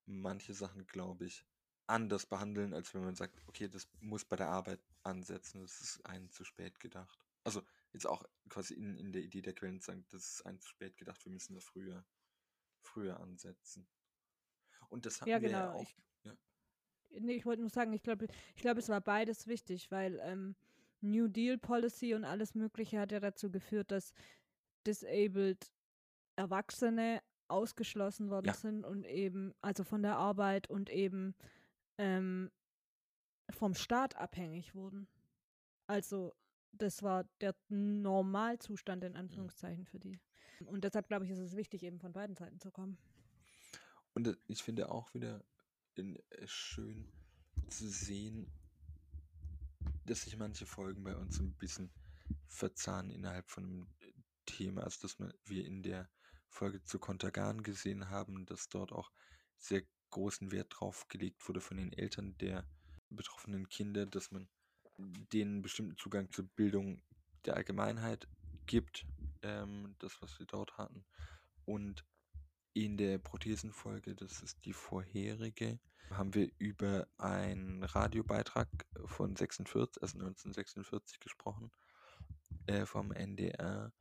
manche 0.07 0.55
Sachen, 0.55 0.87
glaube 0.87 1.27
ich, 1.27 1.47
anders 1.87 2.27
behandeln, 2.27 2.75
als 2.75 2.95
wenn 2.95 3.05
man 3.05 3.17
sagt, 3.17 3.43
okay, 3.47 3.69
das 3.69 3.89
muss 4.01 4.25
bei 4.25 4.37
der 4.37 4.49
Arbeit 4.49 4.81
ansetzen, 5.03 5.61
das 5.63 5.81
ist 5.81 6.07
einem 6.07 6.31
zu 6.31 6.45
spät 6.45 6.81
gedacht. 6.81 7.19
Also 7.45 7.63
jetzt 7.93 8.07
auch 8.07 8.25
quasi 8.49 8.75
in, 8.75 8.97
in 8.97 9.13
der 9.13 9.23
Idee 9.23 9.43
der 9.43 9.55
Quellen 9.55 9.81
sagen, 9.81 10.07
das 10.11 10.35
ist 10.35 10.47
einem 10.47 10.61
zu 10.61 10.69
spät 10.69 10.97
gedacht, 10.97 11.25
wir 11.25 11.33
müssen 11.33 11.55
das 11.55 11.65
früher, 11.65 12.07
früher 12.83 13.21
ansetzen. 13.21 13.89
Und 14.91 15.07
das 15.07 15.21
hatten 15.21 15.31
Ja, 15.31 15.39
wir 15.41 15.51
ja 15.51 15.67
genau. 15.67 15.73
auch. 15.73 15.91
Ich. 15.91 15.97
Nee, 17.21 17.35
ich 17.35 17.47
wollte 17.47 17.61
nur 17.63 17.71
sagen, 17.71 17.93
ich 17.93 18.03
glaube, 18.03 18.27
ich 18.55 18.63
glaube, 18.63 18.81
es 18.81 18.89
war 18.89 19.01
beides 19.01 19.47
wichtig, 19.47 19.91
weil 19.91 20.19
ähm, 20.23 20.55
New 21.01 21.29
Deal 21.29 21.59
Policy 21.59 22.15
und 22.15 22.25
alles 22.25 22.55
Mögliche 22.55 23.01
hat 23.01 23.13
ja 23.13 23.21
dazu 23.21 23.51
geführt, 23.51 23.91
dass 23.91 24.13
disabled 24.87 25.71
Erwachsene 26.37 27.23
ausgeschlossen 27.49 28.31
worden 28.31 28.47
Ja. 28.47 28.55
sind 28.55 28.85
und 28.85 29.05
eben, 29.07 29.55
also 29.61 29.85
von 29.85 30.03
der 30.03 30.17
Arbeit 30.17 30.71
und 30.71 30.89
eben 30.91 31.35
ähm, 31.99 32.51
vom 33.51 33.75
Staat 33.75 34.17
abhängig 34.17 34.75
wurden. 34.75 35.09
Also 35.87 36.35
das 36.73 37.03
war 37.03 37.25
der 37.41 37.55
Normalzustand 37.69 39.05
in 39.05 39.13
Mhm. 39.13 39.19
Anführungszeichen 39.19 39.85
für 39.85 39.99
die. 39.99 40.19
Und 40.65 40.85
deshalb 40.85 41.09
glaube 41.09 41.25
ich, 41.27 41.31
ist 41.31 41.39
es 41.41 41.57
wichtig, 41.57 41.83
eben 41.83 41.99
von 41.99 42.13
beiden 42.13 42.37
Seiten 42.37 42.59
zu 42.61 42.71
kommen. 42.71 42.97
Und 44.15 44.27
äh, 44.29 44.37
ich 44.47 44.63
finde 44.63 44.91
auch 44.91 45.13
wieder 45.15 45.45
in, 45.99 46.17
äh, 46.31 46.47
schön 46.47 47.13
zu 47.69 47.89
sehen, 47.89 48.51
dass 50.07 50.23
sich 50.23 50.37
manche 50.37 50.67
Folgen 50.67 51.05
bei 51.05 51.17
uns 51.17 51.39
ein 51.39 51.53
bisschen 51.55 51.91
verzahnen 52.47 53.11
innerhalb 53.11 53.51
von 53.51 53.65
einem 53.65 53.87
äh, 54.01 54.13
Thema. 54.47 54.83
Also, 54.85 55.03
dass 55.03 55.19
man, 55.19 55.33
wir 55.45 55.65
in 55.65 55.83
der 55.83 56.09
Folge 56.49 56.83
zu 56.83 56.99
Kontergan 56.99 57.63
gesehen 57.63 58.11
haben, 58.11 58.45
dass 58.47 58.69
dort 58.69 58.93
auch 58.93 59.11
sehr 59.57 59.83
großen 60.11 60.53
Wert 60.53 60.69
drauf 60.71 61.09
gelegt 61.09 61.49
wurde 61.49 61.61
von 61.61 61.79
den 61.79 61.93
Eltern 61.93 62.37
der 62.39 62.67
betroffenen 63.09 63.69
Kinder, 63.69 64.07
dass 64.07 64.31
man 64.31 64.49
denen 64.99 65.63
bestimmten 65.63 65.97
Zugang 65.97 66.31
zur 66.31 66.47
Bildung 66.47 67.03
der 67.45 67.57
Allgemeinheit 67.57 68.29
gibt, 68.67 69.07
ähm, 69.43 69.95
das, 69.99 70.21
was 70.21 70.39
wir 70.39 70.47
dort 70.47 70.77
hatten. 70.79 71.05
Und 71.65 72.05
in 72.75 72.97
der 72.97 73.19
Prothesenfolge, 73.19 74.15
das 74.15 74.43
ist 74.43 74.65
die 74.65 74.73
vorherige, 74.73 75.79
haben 76.11 76.35
wir 76.35 76.51
über 76.59 77.07
einen 77.19 77.85
Radiobeitrag 77.85 78.69
von 79.07 79.37
46, 79.37 80.03
also 80.03 80.19
1946 80.19 81.21
gesprochen, 81.21 81.71
äh, 82.67 82.87
vom 82.87 83.13
NDR, 83.13 83.93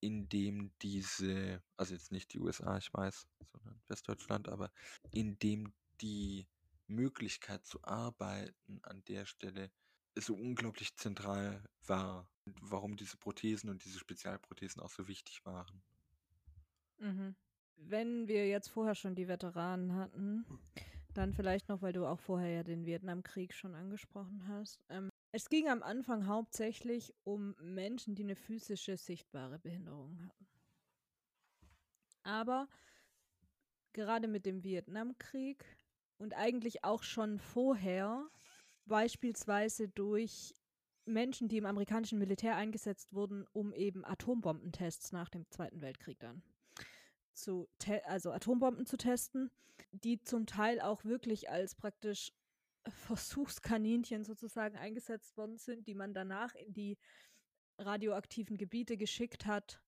in 0.00 0.28
dem 0.28 0.70
diese, 0.82 1.62
also 1.76 1.94
jetzt 1.94 2.12
nicht 2.12 2.32
die 2.32 2.38
USA, 2.38 2.78
ich 2.78 2.92
weiß, 2.92 3.26
sondern 3.52 3.80
Westdeutschland, 3.88 4.48
aber 4.48 4.70
in 5.10 5.38
dem 5.38 5.72
die 6.00 6.46
Möglichkeit 6.86 7.66
zu 7.66 7.82
arbeiten 7.84 8.80
an 8.82 9.02
der 9.04 9.26
Stelle 9.26 9.70
so 10.14 10.34
unglaublich 10.34 10.96
zentral 10.96 11.62
war. 11.86 12.30
Und 12.44 12.58
warum 12.62 12.96
diese 12.96 13.16
Prothesen 13.16 13.70
und 13.70 13.84
diese 13.84 13.98
Spezialprothesen 13.98 14.82
auch 14.82 14.90
so 14.90 15.06
wichtig 15.06 15.44
waren. 15.44 15.82
Mhm. 16.98 17.36
Wenn 17.80 18.28
wir 18.28 18.48
jetzt 18.48 18.68
vorher 18.68 18.94
schon 18.94 19.14
die 19.14 19.28
Veteranen 19.28 19.94
hatten, 19.94 20.44
dann 21.14 21.32
vielleicht 21.32 21.68
noch, 21.68 21.82
weil 21.82 21.92
du 21.92 22.06
auch 22.06 22.20
vorher 22.20 22.50
ja 22.50 22.62
den 22.62 22.84
Vietnamkrieg 22.86 23.54
schon 23.54 23.74
angesprochen 23.74 24.46
hast. 24.48 24.84
Ähm, 24.88 25.10
es 25.32 25.48
ging 25.48 25.68
am 25.68 25.82
Anfang 25.82 26.26
hauptsächlich 26.26 27.14
um 27.24 27.54
Menschen, 27.60 28.14
die 28.14 28.22
eine 28.22 28.36
physische, 28.36 28.96
sichtbare 28.96 29.58
Behinderung 29.58 30.18
hatten. 30.22 30.46
Aber 32.22 32.68
gerade 33.92 34.28
mit 34.28 34.46
dem 34.46 34.64
Vietnamkrieg 34.64 35.64
und 36.18 36.34
eigentlich 36.34 36.84
auch 36.84 37.02
schon 37.02 37.38
vorher, 37.38 38.28
beispielsweise 38.86 39.88
durch 39.88 40.54
Menschen, 41.04 41.48
die 41.48 41.56
im 41.56 41.66
amerikanischen 41.66 42.18
Militär 42.18 42.56
eingesetzt 42.56 43.12
wurden, 43.12 43.46
um 43.52 43.72
eben 43.72 44.04
Atombombentests 44.04 45.12
nach 45.12 45.30
dem 45.30 45.48
Zweiten 45.50 45.80
Weltkrieg 45.80 46.18
dann 46.20 46.42
zu, 47.38 47.68
also 48.04 48.32
Atombomben 48.32 48.86
zu 48.86 48.96
testen, 48.96 49.50
die 49.92 50.20
zum 50.20 50.46
Teil 50.46 50.80
auch 50.80 51.04
wirklich 51.04 51.50
als 51.50 51.74
praktisch 51.74 52.32
Versuchskaninchen 52.88 54.24
sozusagen 54.24 54.76
eingesetzt 54.76 55.36
worden 55.36 55.58
sind, 55.58 55.86
die 55.86 55.94
man 55.94 56.14
danach 56.14 56.54
in 56.54 56.72
die 56.72 56.98
radioaktiven 57.78 58.56
Gebiete 58.56 58.96
geschickt 58.96 59.46
hat, 59.46 59.80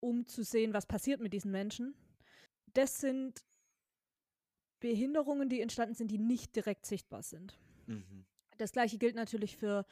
um 0.00 0.26
zu 0.26 0.42
sehen, 0.42 0.72
was 0.72 0.86
passiert 0.86 1.20
mit 1.20 1.32
diesen 1.32 1.50
Menschen. 1.50 1.94
Das 2.74 3.00
sind 3.00 3.44
Behinderungen, 4.80 5.48
die 5.48 5.60
entstanden 5.60 5.94
sind, 5.94 6.10
die 6.10 6.18
nicht 6.18 6.56
direkt 6.56 6.86
sichtbar 6.86 7.22
sind. 7.22 7.58
Mhm. 7.86 8.24
Das 8.58 8.72
gleiche 8.72 8.98
gilt 8.98 9.14
natürlich 9.14 9.56
für 9.56 9.86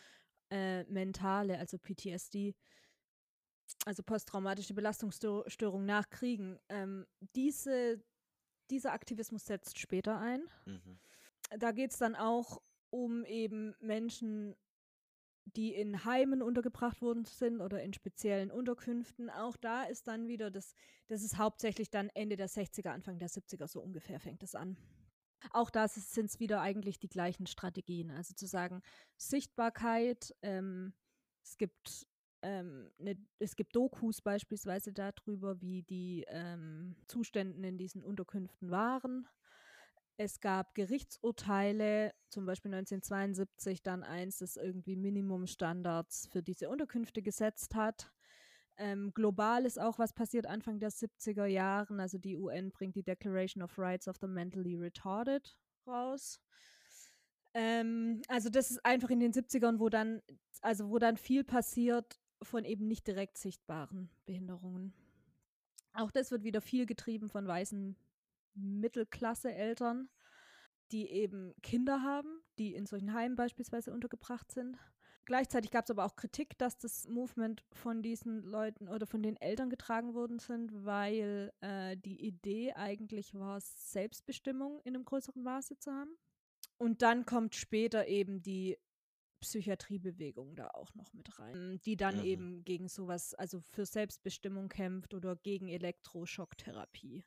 äh, 0.51 0.85
mentale, 0.85 1.59
also 1.59 1.79
PTSD, 1.79 2.55
also 3.85 4.03
posttraumatische 4.03 4.75
Belastungsstörung 4.75 5.85
nach 5.85 6.09
Kriegen. 6.11 6.59
Ähm, 6.69 7.07
diese, 7.35 8.03
dieser 8.71 8.93
Aktivismus 8.93 9.47
setzt 9.47 9.79
später 9.79 10.19
ein. 10.19 10.43
Mhm. 10.67 10.99
Da 11.59 11.73
geht 11.73 11.93
es 11.93 11.99
dann 11.99 12.15
auch 12.15 12.61
um 12.91 13.25
eben 13.25 13.75
Menschen, 13.81 14.57
die 15.45 15.75
in 15.75 16.05
Heimen 16.05 16.43
untergebracht 16.43 17.03
worden 17.03 17.25
sind 17.25 17.61
oder 17.61 17.83
in 17.83 17.93
speziellen 17.93 18.51
Unterkünften. 18.51 19.31
Auch 19.31 19.57
da 19.57 19.85
ist 19.85 20.07
dann 20.07 20.29
wieder 20.29 20.51
das, 20.51 20.75
das 21.09 21.23
ist 21.23 21.39
hauptsächlich 21.39 21.91
dann 21.91 22.09
Ende 22.11 22.37
der 22.37 22.49
60er, 22.49 22.91
Anfang 22.91 23.19
der 23.19 23.29
70er, 23.29 23.67
so 23.67 23.81
ungefähr 23.81 24.21
fängt 24.21 24.43
es 24.43 24.55
an. 24.55 24.77
Auch 25.53 25.71
da 25.71 25.89
sind 25.89 26.27
es 26.27 26.39
wieder 26.39 26.61
eigentlich 26.61 26.99
die 26.99 27.09
gleichen 27.09 27.47
Strategien. 27.47 28.11
Also 28.11 28.35
zu 28.35 28.47
sagen, 28.47 28.83
Sichtbarkeit, 29.17 30.35
ähm, 30.43 30.93
es 31.43 31.57
gibt 31.57 32.07
ähm, 32.43 32.91
ne, 32.99 33.17
es 33.39 33.57
gibt 33.57 33.77
Dokus 33.77 34.23
beispielsweise 34.23 34.93
darüber, 34.93 35.61
wie 35.61 35.83
die 35.83 36.25
ähm, 36.29 36.97
Zustände 37.07 37.69
in 37.69 37.79
diesen 37.79 38.03
Unterkünften 38.03 38.71
waren. 38.71 39.29
Es 40.17 40.41
gab 40.41 40.75
Gerichtsurteile, 40.75 42.13
zum 42.29 42.45
Beispiel 42.45 42.75
1972 42.75 43.83
dann 43.83 44.03
eins, 44.03 44.39
das 44.39 44.57
irgendwie 44.57 44.97
Minimumstandards 44.97 46.29
für 46.31 46.43
diese 46.43 46.69
Unterkünfte 46.69 47.23
gesetzt 47.23 47.75
hat. 47.75 48.13
Ähm, 48.77 49.13
global 49.15 49.65
ist 49.65 49.81
auch 49.81 49.99
was 49.99 50.13
passiert 50.13 50.47
Anfang 50.47 50.79
der 50.79 50.91
70er 50.91 51.47
Jahren. 51.47 52.01
Also 52.01 52.19
die 52.19 52.37
UN 52.37 52.71
bringt 52.71 52.97
die 52.97 53.03
Declaration 53.03 53.63
of 53.63 53.79
Rights 53.79 54.09
of 54.09 54.17
the 54.21 54.27
Mentally 54.27 54.77
Retarded 54.77 55.57
raus. 55.87 56.41
Ähm, 57.55 58.23
also 58.29 58.49
das 58.49 58.71
ist 58.71 58.85
einfach 58.85 59.11
in 59.11 59.21
den 59.21 59.33
70ern, 59.33 59.79
wo 59.81 59.89
dann, 59.89 60.23
also 60.61 60.91
wo 60.91 60.99
dann 60.99 61.17
viel 61.17 61.45
passiert 61.45 62.20
von 62.43 62.65
eben 62.65 62.87
nicht 62.87 63.07
direkt 63.07 63.39
sichtbaren 63.39 64.11
Behinderungen. 64.27 64.93
Auch 65.93 66.11
das 66.11 66.31
wird 66.31 66.45
wieder 66.45 66.61
viel 66.61 66.87
getrieben 66.87 67.29
von 67.29 67.47
weißen 67.47 67.97
Mittelklasse-Eltern, 68.55 70.09
die 70.93 71.11
eben 71.11 71.55
Kinder 71.63 72.03
haben, 72.03 72.43
die 72.59 72.75
in 72.75 72.87
solchen 72.87 73.13
Heimen 73.13 73.37
beispielsweise 73.37 73.93
untergebracht 73.93 74.51
sind. 74.53 74.79
Gleichzeitig 75.25 75.71
gab 75.71 75.85
es 75.85 75.91
aber 75.91 76.05
auch 76.05 76.17
Kritik, 76.17 76.59
dass 76.59 76.79
das 76.79 77.07
Movement 77.07 77.63
von 77.73 78.03
diesen 78.03 78.43
Leuten 78.43 78.89
oder 78.89 79.07
von 79.07 79.23
den 79.23 79.37
Eltern 79.37 79.71
getragen 79.71 80.15
worden 80.15 80.39
sind, 80.39 80.85
weil 80.85 81.53
äh, 81.61 81.97
die 81.97 82.21
Idee 82.27 82.73
eigentlich 82.73 83.35
war, 83.35 83.61
Selbstbestimmung 83.61 84.81
in 84.83 84.95
einem 84.95 85.05
größeren 85.05 85.43
Maße 85.43 85.79
zu 85.79 85.93
haben. 85.93 86.17
Und 86.79 87.03
dann 87.03 87.27
kommt 87.27 87.55
später 87.55 88.09
eben 88.09 88.43
die 88.43 88.79
Psychiatriebewegung 89.41 90.55
da 90.57 90.69
auch 90.69 90.95
noch 90.95 91.13
mit 91.13 91.39
rein, 91.39 91.81
die 91.85 91.97
dann 91.97 92.19
mhm. 92.19 92.25
eben 92.25 92.65
gegen 92.65 92.89
sowas, 92.89 93.35
also 93.35 93.61
für 93.61 93.87
Selbstbestimmung 93.87 94.69
kämpft 94.69 95.15
oder 95.15 95.37
gegen 95.37 95.69
Elektroschocktherapie. 95.69 97.25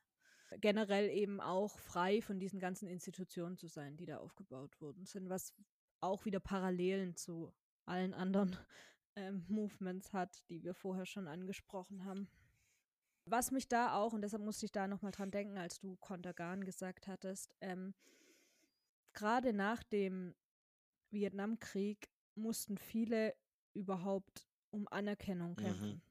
Generell 0.61 1.09
eben 1.09 1.41
auch 1.41 1.79
frei 1.79 2.21
von 2.21 2.39
diesen 2.39 2.59
ganzen 2.59 2.87
Institutionen 2.87 3.57
zu 3.57 3.67
sein, 3.67 3.97
die 3.97 4.05
da 4.05 4.17
aufgebaut 4.17 4.79
wurden 4.79 5.05
sind, 5.05 5.29
was 5.29 5.53
auch 5.99 6.25
wieder 6.25 6.39
Parallelen 6.39 7.15
zu 7.15 7.51
allen 7.85 8.13
anderen 8.13 8.55
ähm, 9.15 9.45
Movements 9.47 10.13
hat, 10.13 10.47
die 10.49 10.63
wir 10.63 10.73
vorher 10.73 11.05
schon 11.05 11.27
angesprochen 11.27 12.05
haben. 12.05 12.29
Was 13.25 13.51
mich 13.51 13.67
da 13.67 13.95
auch, 13.95 14.13
und 14.13 14.21
deshalb 14.21 14.43
musste 14.43 14.65
ich 14.65 14.71
da 14.71 14.87
nochmal 14.87 15.11
dran 15.11 15.31
denken, 15.31 15.57
als 15.57 15.79
du 15.79 15.95
Kontergan 15.97 16.65
gesagt 16.65 17.07
hattest, 17.07 17.55
ähm, 17.61 17.93
gerade 19.13 19.53
nach 19.53 19.81
dem 19.83 20.35
Vietnamkrieg 21.13 22.09
mussten 22.35 22.77
viele 22.77 23.35
überhaupt 23.73 24.47
um 24.71 24.87
Anerkennung 24.89 25.55
kämpfen. 25.55 26.01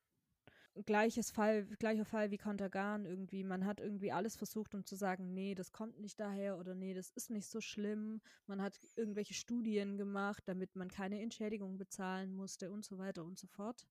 Mhm. 0.74 0.84
Gleiches 0.86 1.30
Fall, 1.30 1.66
gleicher 1.78 2.06
Fall 2.06 2.30
wie 2.30 2.38
Kontergan 2.38 3.04
irgendwie. 3.04 3.44
Man 3.44 3.66
hat 3.66 3.78
irgendwie 3.78 4.10
alles 4.10 4.36
versucht, 4.36 4.74
um 4.74 4.86
zu 4.86 4.96
sagen, 4.96 5.34
nee, 5.34 5.54
das 5.54 5.70
kommt 5.70 6.00
nicht 6.00 6.18
daher 6.18 6.58
oder 6.58 6.74
nee, 6.74 6.94
das 6.94 7.10
ist 7.10 7.28
nicht 7.28 7.46
so 7.46 7.60
schlimm. 7.60 8.22
Man 8.46 8.62
hat 8.62 8.80
irgendwelche 8.96 9.34
Studien 9.34 9.98
gemacht, 9.98 10.42
damit 10.46 10.74
man 10.74 10.88
keine 10.88 11.20
Entschädigung 11.20 11.76
bezahlen 11.76 12.32
musste 12.34 12.70
und 12.70 12.86
so 12.86 12.96
weiter 12.96 13.22
und 13.22 13.38
so 13.38 13.46
fort. 13.48 13.86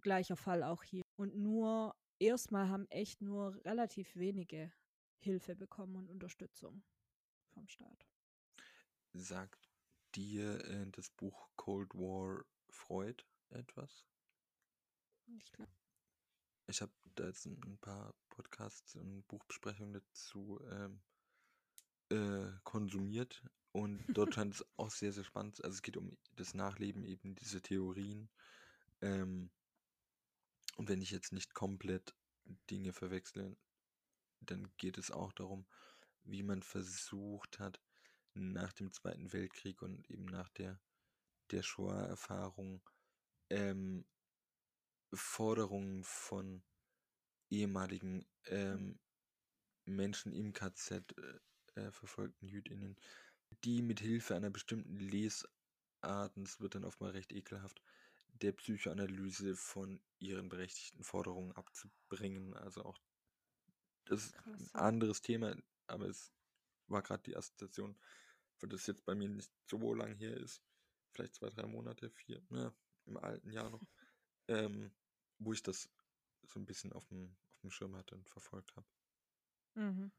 Gleicher 0.00 0.36
Fall 0.36 0.62
auch 0.62 0.82
hier. 0.82 1.02
Und 1.16 1.36
nur 1.36 1.94
erstmal 2.18 2.70
haben 2.70 2.86
echt 2.88 3.20
nur 3.20 3.62
relativ 3.66 4.16
wenige 4.16 4.72
Hilfe 5.18 5.56
bekommen 5.56 5.96
und 5.96 6.08
Unterstützung 6.08 6.82
vom 7.50 7.68
Staat. 7.68 8.06
Sagt 9.12 9.67
dir 10.18 10.64
äh, 10.64 10.86
das 10.90 11.10
Buch 11.10 11.48
Cold 11.54 11.94
War 11.94 12.44
Freud 12.70 13.22
etwas? 13.50 14.04
Ich 15.38 15.52
glaube. 15.52 15.70
Ich 16.66 16.82
habe 16.82 16.92
da 17.14 17.26
jetzt 17.26 17.46
ein 17.46 17.78
paar 17.80 18.14
Podcasts 18.28 18.96
und 18.96 19.26
Buchbesprechungen 19.28 19.94
dazu 19.94 20.60
ähm, 20.70 21.00
äh, 22.10 22.52
konsumiert 22.64 23.42
und 23.72 24.04
dort 24.08 24.34
scheint 24.34 24.54
es 24.54 24.66
auch 24.76 24.90
sehr, 24.90 25.12
sehr 25.12 25.24
spannend. 25.24 25.62
Also 25.64 25.76
es 25.76 25.82
geht 25.82 25.96
um 25.96 26.18
das 26.32 26.52
Nachleben 26.52 27.04
eben 27.04 27.36
dieser 27.36 27.62
Theorien. 27.62 28.28
Ähm, 29.00 29.50
und 30.76 30.88
wenn 30.88 31.00
ich 31.00 31.10
jetzt 31.10 31.32
nicht 31.32 31.54
komplett 31.54 32.14
Dinge 32.70 32.92
verwechsle, 32.92 33.56
dann 34.40 34.68
geht 34.76 34.98
es 34.98 35.10
auch 35.10 35.32
darum, 35.32 35.66
wie 36.24 36.42
man 36.42 36.62
versucht 36.62 37.58
hat, 37.60 37.80
nach 38.34 38.72
dem 38.72 38.92
Zweiten 38.92 39.32
Weltkrieg 39.32 39.82
und 39.82 40.08
eben 40.10 40.26
nach 40.26 40.48
der, 40.50 40.80
der 41.50 41.62
Shoah-Erfahrung 41.62 42.82
ähm, 43.50 44.04
Forderungen 45.12 46.04
von 46.04 46.62
ehemaligen 47.50 48.26
ähm, 48.46 48.98
Menschen 49.86 50.32
im 50.32 50.52
KZ 50.52 51.14
äh, 51.16 51.80
äh, 51.80 51.90
verfolgten 51.92 52.46
JüdInnen, 52.46 52.96
die 53.64 53.82
mit 53.82 54.00
Hilfe 54.00 54.36
einer 54.36 54.50
bestimmten 54.50 54.98
Lesarten, 54.98 56.42
es 56.42 56.60
wird 56.60 56.74
dann 56.74 56.84
oftmals 56.84 57.14
recht 57.14 57.32
ekelhaft, 57.32 57.80
der 58.42 58.52
Psychoanalyse 58.52 59.56
von 59.56 60.00
ihren 60.18 60.48
berechtigten 60.48 61.02
Forderungen 61.02 61.52
abzubringen. 61.52 62.54
Also 62.54 62.84
auch 62.84 63.00
das 64.04 64.26
ist 64.26 64.36
ein 64.46 64.70
anderes 64.74 65.20
Thema, 65.22 65.56
aber 65.86 66.06
es 66.06 66.32
war 66.88 67.02
gerade 67.02 67.22
die 67.22 67.36
Assoziation, 67.36 67.98
weil 68.60 68.68
das 68.68 68.86
jetzt 68.86 69.04
bei 69.04 69.14
mir 69.14 69.28
nicht 69.28 69.52
so 69.66 69.94
lang 69.94 70.14
her 70.16 70.36
ist, 70.36 70.62
vielleicht 71.12 71.34
zwei, 71.34 71.50
drei 71.50 71.66
Monate, 71.66 72.10
vier, 72.10 72.42
ne, 72.50 72.74
im 73.06 73.16
alten 73.16 73.50
Jahr 73.50 73.70
noch, 73.70 73.86
ähm, 74.48 74.92
wo 75.38 75.52
ich 75.52 75.62
das 75.62 75.90
so 76.42 76.58
ein 76.58 76.66
bisschen 76.66 76.92
auf 76.92 77.06
dem, 77.06 77.36
auf 77.52 77.60
dem 77.60 77.70
Schirm 77.70 77.96
hatte 77.96 78.14
und 78.14 78.28
verfolgt 78.28 78.74
habe. 78.76 78.86
Mhm. 79.74 80.12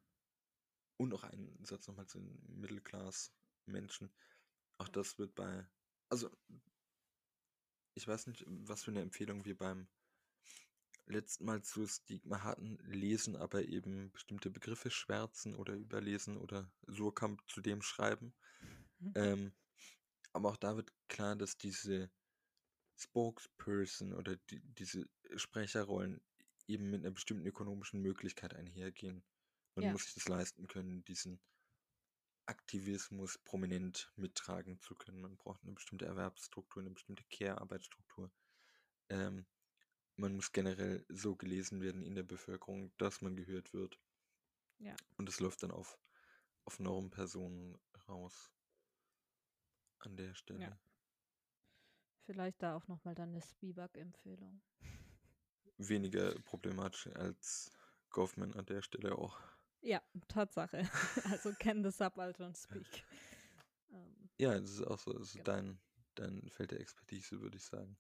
Und 0.98 1.10
noch 1.10 1.24
einen 1.24 1.64
Satz 1.66 1.88
nochmal 1.88 2.08
zu 2.08 2.20
den 2.20 2.60
Mittelklass-Menschen. 2.60 4.14
Auch 4.78 4.90
das 4.90 5.18
wird 5.18 5.36
bei, 5.36 5.68
also 6.10 6.30
ich 7.94 8.08
weiß 8.08 8.28
nicht, 8.28 8.44
was 8.48 8.84
für 8.84 8.92
eine 8.92 9.02
Empfehlung 9.02 9.46
wir 9.46 9.58
beim 9.58 9.88
letzten 11.10 11.46
Mal 11.46 11.62
zu 11.64 11.88
Stigma 11.88 12.44
hatten, 12.44 12.78
lesen 12.86 13.36
aber 13.36 13.66
eben 13.66 14.12
bestimmte 14.12 14.50
Begriffe 14.50 14.92
schwärzen 14.92 15.56
oder 15.56 15.74
überlesen 15.76 16.38
oder 16.38 16.72
Surkamp 16.88 17.42
zu 17.50 17.62
dem 17.62 17.82
schreiben. 17.82 18.34
Mhm. 19.00 19.16
Ähm, 19.16 19.54
aber 20.34 20.50
auch 20.50 20.58
da 20.58 20.76
wird 20.78 20.94
klar, 21.10 21.36
dass 21.36 21.58
diese 21.58 22.12
Spokesperson 22.98 24.14
oder 24.14 24.38
die, 24.38 24.62
diese 24.64 25.10
Sprecherrollen 25.36 26.22
eben 26.68 26.92
mit 26.92 27.02
einer 27.02 27.12
bestimmten 27.14 27.48
ökonomischen 27.48 28.02
Möglichkeit 28.02 28.54
einhergehen. 28.56 29.24
Man 29.76 29.86
Ja. 29.86 29.92
muss 29.92 30.06
sich 30.06 30.16
das 30.16 30.28
leisten 30.28 30.68
können, 30.68 31.04
diesen 31.06 31.42
Aktivismus 32.48 33.38
prominent 33.38 34.12
mittragen 34.18 34.82
zu 34.82 34.94
können. 34.96 35.22
Man 35.22 35.38
braucht 35.38 35.64
eine 35.64 35.72
bestimmte 35.74 36.06
Erwerbsstruktur, 36.06 36.82
eine 36.82 36.92
bestimmte 36.92 37.24
Care-Arbeitsstruktur. 37.30 38.32
Ähm, 39.10 39.48
man 40.20 40.36
muss 40.36 40.52
generell 40.52 41.06
so 41.10 41.36
gelesen 41.36 41.82
werden 41.82 42.04
in 42.04 42.16
der 42.16 42.24
Bevölkerung, 42.24 42.92
dass 42.98 43.22
man 43.22 43.36
gehört 43.36 43.74
wird. 43.74 43.98
Ja. 44.80 44.96
Und 45.18 45.30
es 45.30 45.40
läuft 45.40 45.64
dann 45.64 45.72
auf, 45.72 45.98
auf 46.66 46.80
Normpersonen 46.80 47.78
raus. 48.08 48.52
An 50.00 50.16
der 50.16 50.34
Stelle. 50.34 50.80
Vielleicht 52.26 52.62
da 52.62 52.76
auch 52.76 52.88
nochmal 52.88 53.16
dann 53.16 53.30
eine 53.30 53.42
Spivak-Empfehlung. 53.42 54.62
Weniger 55.78 56.36
problematisch 56.42 57.08
als 57.08 57.72
Goffman 58.10 58.54
an 58.54 58.66
der 58.66 58.82
Stelle 58.82 59.18
auch. 59.18 59.40
Ja, 59.82 60.02
Tatsache. 60.28 60.90
also 61.26 61.54
kenn 61.60 61.84
the 61.84 61.92
subaltern 61.92 62.56
speak. 62.56 63.04
Ähm, 63.92 64.30
Ja, 64.38 64.60
das 64.60 64.70
ist 64.70 64.84
auch 64.84 65.00
so, 65.00 65.12
das 65.14 65.30
ist 65.30 65.34
Genau. 65.34 65.44
dein, 65.46 65.80
dein 66.14 66.48
Feld 66.52 66.70
der 66.70 66.80
Expertise, 66.80 67.42
würde 67.42 67.58
ich 67.58 67.64
sagen. 67.64 67.98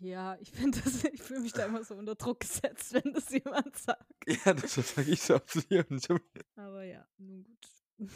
Ja, 0.00 0.36
ich 0.40 0.50
finde 0.50 0.80
das, 0.80 1.04
ich 1.12 1.22
fühle 1.22 1.40
mich 1.40 1.52
da 1.52 1.66
immer 1.66 1.84
so 1.84 1.94
unter 1.94 2.14
Druck 2.14 2.40
gesetzt, 2.40 2.92
wenn 2.92 3.12
das 3.12 3.30
jemand 3.30 3.76
sagt. 3.76 4.06
Ja, 4.44 4.54
das 4.54 4.74
sage 4.74 5.10
ich 5.10 5.20
so 5.20 5.40
so. 5.46 6.18
Aber 6.56 6.84
ja, 6.84 7.06
nun 7.18 7.42
gut. 7.42 8.10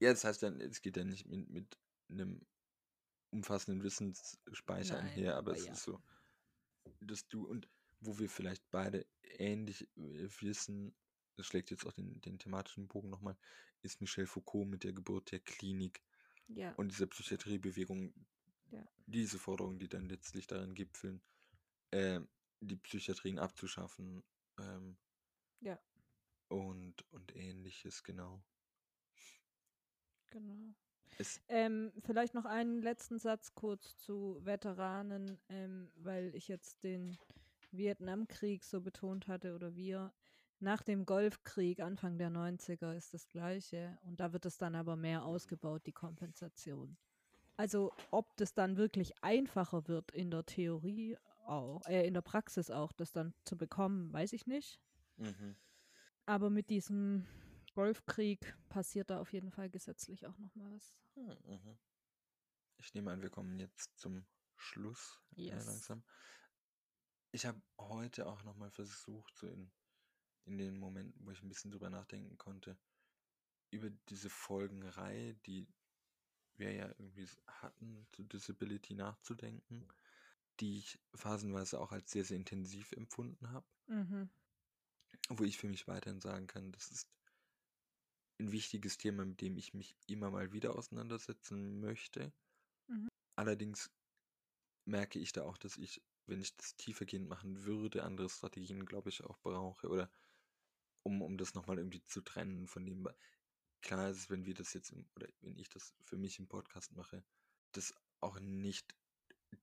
Ja, 0.00 0.10
das 0.10 0.24
heißt 0.24 0.42
dann, 0.42 0.60
es 0.60 0.80
geht 0.80 0.96
ja 0.96 1.04
nicht 1.04 1.26
mit, 1.26 1.48
mit 1.50 1.78
einem 2.08 2.40
umfassenden 3.30 3.82
Wissensspeicher 3.82 4.96
Nein, 4.96 5.06
einher, 5.06 5.36
aber 5.36 5.52
aber 5.52 5.58
es 5.58 5.66
ja. 5.66 5.72
ist 5.72 5.82
so, 5.82 6.00
dass 7.00 7.26
du 7.28 7.46
und 7.46 7.68
wo 8.00 8.18
wir 8.18 8.28
vielleicht 8.28 8.68
beide 8.70 9.06
ähnlich 9.38 9.88
äh, 9.96 10.28
wissen, 10.40 10.94
das 11.36 11.46
schlägt 11.46 11.70
jetzt 11.70 11.86
auch 11.86 11.92
den, 11.92 12.20
den 12.20 12.38
thematischen 12.38 12.88
Bogen 12.88 13.10
nochmal, 13.10 13.36
ist 13.82 14.00
Michel 14.00 14.26
Foucault 14.26 14.68
mit 14.68 14.84
der 14.84 14.92
Geburt 14.92 15.32
der 15.32 15.40
Klinik 15.40 16.02
Ja, 16.48 16.72
und 16.74 16.92
dieser 16.92 17.06
Psychiatriebewegung, 17.06 18.12
Ja. 18.72 18.88
diese 19.06 19.38
Forderungen, 19.38 19.78
die 19.78 19.88
dann 19.88 20.08
letztlich 20.08 20.46
darin 20.46 20.74
gipfeln, 20.74 21.22
ähm, 21.92 22.28
die 22.60 22.76
Psychiatrien 22.76 23.38
abzuschaffen 23.38 24.24
ähm, 24.58 24.96
Ja. 25.60 25.78
und, 26.48 27.04
und 27.12 27.36
ähnliches, 27.36 28.02
genau. 28.02 28.42
genau. 30.30 30.74
Ähm, 31.48 31.92
vielleicht 32.00 32.34
noch 32.34 32.46
einen 32.46 32.80
letzten 32.80 33.18
Satz 33.18 33.54
kurz 33.54 33.98
zu 33.98 34.38
Veteranen, 34.42 35.38
ähm, 35.50 35.90
weil 35.96 36.34
ich 36.34 36.48
jetzt 36.48 36.82
den 36.82 37.18
Vietnamkrieg 37.70 38.64
so 38.64 38.80
betont 38.80 39.28
hatte 39.28 39.54
oder 39.54 39.74
wir. 39.76 40.12
Nach 40.60 40.82
dem 40.82 41.04
Golfkrieg 41.04 41.80
Anfang 41.80 42.18
der 42.18 42.30
90er 42.30 42.94
ist 42.96 43.12
das 43.12 43.28
gleiche 43.28 43.98
und 44.04 44.20
da 44.20 44.32
wird 44.32 44.46
es 44.46 44.58
dann 44.58 44.74
aber 44.74 44.96
mehr 44.96 45.24
ausgebaut, 45.24 45.84
die 45.86 45.92
Kompensation. 45.92 46.96
Also 47.56 47.92
ob 48.10 48.36
das 48.36 48.54
dann 48.54 48.76
wirklich 48.76 49.12
einfacher 49.22 49.86
wird 49.88 50.10
in 50.12 50.30
der 50.30 50.44
Theorie 50.44 51.16
auch, 51.46 51.84
äh, 51.86 52.06
in 52.06 52.14
der 52.14 52.22
Praxis 52.22 52.70
auch, 52.70 52.92
das 52.92 53.12
dann 53.12 53.34
zu 53.44 53.56
bekommen, 53.56 54.12
weiß 54.12 54.32
ich 54.32 54.46
nicht. 54.46 54.80
mhm. 55.16 55.56
Aber 56.26 56.50
mit 56.50 56.70
diesem 56.70 57.26
Golfkrieg 57.74 58.56
passiert 58.68 59.10
da 59.10 59.20
auf 59.20 59.32
jeden 59.32 59.50
Fall 59.50 59.70
gesetzlich 59.70 60.26
auch 60.26 60.38
noch 60.38 60.54
mal 60.54 60.70
was. 60.72 60.94
Hm, 61.14 61.36
mhm. 61.44 61.78
Ich 62.78 62.94
nehme 62.94 63.12
an, 63.12 63.22
wir 63.22 63.30
kommen 63.30 63.58
jetzt 63.58 63.96
zum 63.98 64.26
Schluss 64.56 65.20
äh, 65.48 65.54
Yes. 65.54 65.64
langsam. 65.64 66.04
Ich 67.32 67.46
habe 67.46 67.60
heute 67.78 68.26
auch 68.26 68.42
nochmal 68.42 68.70
versucht, 68.70 69.36
so 69.36 69.46
in, 69.48 69.72
in 70.44 70.58
den 70.58 70.78
Momenten, 70.78 71.24
wo 71.24 71.30
ich 71.30 71.42
ein 71.42 71.48
bisschen 71.48 71.70
drüber 71.70 71.90
nachdenken 71.90 72.36
konnte, 72.36 72.78
über 73.70 73.90
diese 74.08 74.28
Folgenreihe, 74.28 75.34
die 75.46 75.66
wir 76.58 76.72
ja 76.72 76.88
irgendwie 76.88 77.28
hatten, 77.46 78.06
zu 78.12 78.24
Disability 78.24 78.94
nachzudenken, 78.94 79.88
die 80.60 80.78
ich 80.78 81.00
phasenweise 81.14 81.80
auch 81.80 81.92
als 81.92 82.10
sehr, 82.12 82.24
sehr 82.24 82.36
intensiv 82.38 82.92
empfunden 82.92 83.50
habe 83.52 83.66
Mhm. 83.88 84.30
wo 85.28 85.42
ich 85.42 85.58
für 85.58 85.66
mich 85.68 85.88
weiterhin 85.88 86.20
sagen 86.20 86.46
kann, 86.46 86.70
das 86.70 86.90
ist 86.92 87.08
ein 88.38 88.52
wichtiges 88.52 88.98
Thema, 88.98 89.24
mit 89.24 89.40
dem 89.40 89.56
ich 89.56 89.72
mich 89.72 89.96
immer 90.06 90.30
mal 90.30 90.52
wieder 90.52 90.76
auseinandersetzen 90.76 91.80
möchte. 91.80 92.34
Mhm. 92.88 93.08
Allerdings 93.36 93.90
merke 94.86 95.18
ich 95.18 95.32
da 95.32 95.44
auch, 95.44 95.58
dass 95.58 95.78
ich, 95.78 96.02
wenn 96.26 96.40
ich 96.40 96.56
das 96.56 96.76
tiefergehend 96.76 97.28
machen 97.28 97.64
würde, 97.64 98.04
andere 98.04 98.28
Strategien, 98.30 98.86
glaube 98.86 99.10
ich, 99.10 99.24
auch 99.24 99.38
brauche. 99.40 99.88
Oder 99.88 100.10
um, 101.02 101.22
um 101.22 101.38
das 101.38 101.54
nochmal 101.54 101.78
irgendwie 101.78 102.04
zu 102.04 102.22
trennen 102.22 102.68
von 102.68 102.86
dem. 102.86 103.08
Klar 103.82 104.10
ist 104.10 104.18
es, 104.18 104.30
wenn 104.30 104.46
wir 104.46 104.54
das 104.54 104.72
jetzt, 104.74 104.90
im, 104.90 105.06
oder 105.16 105.28
wenn 105.40 105.56
ich 105.58 105.68
das 105.68 105.94
für 106.04 106.16
mich 106.16 106.38
im 106.38 106.48
Podcast 106.48 106.92
mache, 106.92 107.24
das 107.72 107.94
auch 108.20 108.38
nicht 108.40 108.94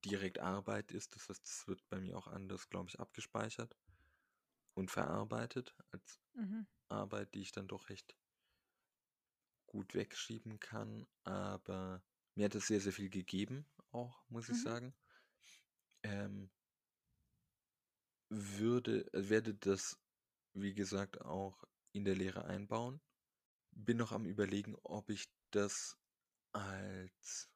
direkt 0.04 0.38
Arbeit 0.38 0.92
ist. 0.92 1.16
Das 1.16 1.28
heißt, 1.28 1.42
das 1.42 1.66
wird 1.68 1.88
bei 1.88 2.00
mir 2.00 2.16
auch 2.18 2.28
anders, 2.28 2.68
glaube 2.68 2.88
ich, 2.90 3.00
abgespeichert 3.00 3.76
und 4.74 4.90
verarbeitet 4.90 5.74
als 5.90 6.20
Mhm. 6.34 6.66
Arbeit, 6.88 7.34
die 7.34 7.42
ich 7.42 7.52
dann 7.52 7.68
doch 7.68 7.88
recht 7.88 8.16
gut 9.66 9.94
wegschieben 9.94 10.60
kann. 10.60 11.06
Aber 11.24 12.02
mir 12.34 12.46
hat 12.46 12.54
es 12.54 12.66
sehr, 12.66 12.80
sehr 12.80 12.92
viel 12.92 13.10
gegeben, 13.10 13.66
auch, 13.90 14.24
muss 14.28 14.48
ich 14.48 14.56
Mhm. 14.56 14.60
sagen. 14.60 14.94
Ähm, 16.02 16.50
würde, 18.30 19.12
äh, 19.12 19.28
werde 19.28 19.54
das, 19.54 19.98
wie 20.54 20.74
gesagt, 20.74 21.20
auch 21.20 21.64
in 21.92 22.04
der 22.04 22.16
Lehre 22.16 22.44
einbauen. 22.44 23.00
Bin 23.72 23.96
noch 23.96 24.12
am 24.12 24.26
überlegen, 24.26 24.76
ob 24.82 25.10
ich 25.10 25.26
das 25.50 25.98
als, 26.52 27.50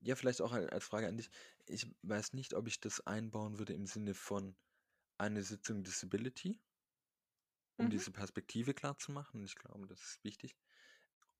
ja, 0.00 0.16
vielleicht 0.16 0.42
auch 0.42 0.52
al- 0.52 0.70
als 0.70 0.84
Frage 0.86 1.08
an 1.08 1.16
dich. 1.18 1.30
Ich 1.66 1.96
weiß 2.02 2.34
nicht, 2.34 2.54
ob 2.54 2.68
ich 2.68 2.80
das 2.80 3.06
einbauen 3.06 3.58
würde 3.58 3.74
im 3.74 3.86
Sinne 3.86 4.14
von 4.14 4.56
eine 5.18 5.42
Sitzung 5.44 5.84
Disability, 5.84 6.62
um 7.76 7.88
Mhm. 7.88 7.90
diese 7.90 8.10
Perspektive 8.12 8.74
klar 8.74 8.98
zu 8.98 9.12
machen. 9.12 9.44
Ich 9.44 9.54
glaube, 9.54 9.86
das 9.86 10.00
ist 10.02 10.24
wichtig. 10.24 10.56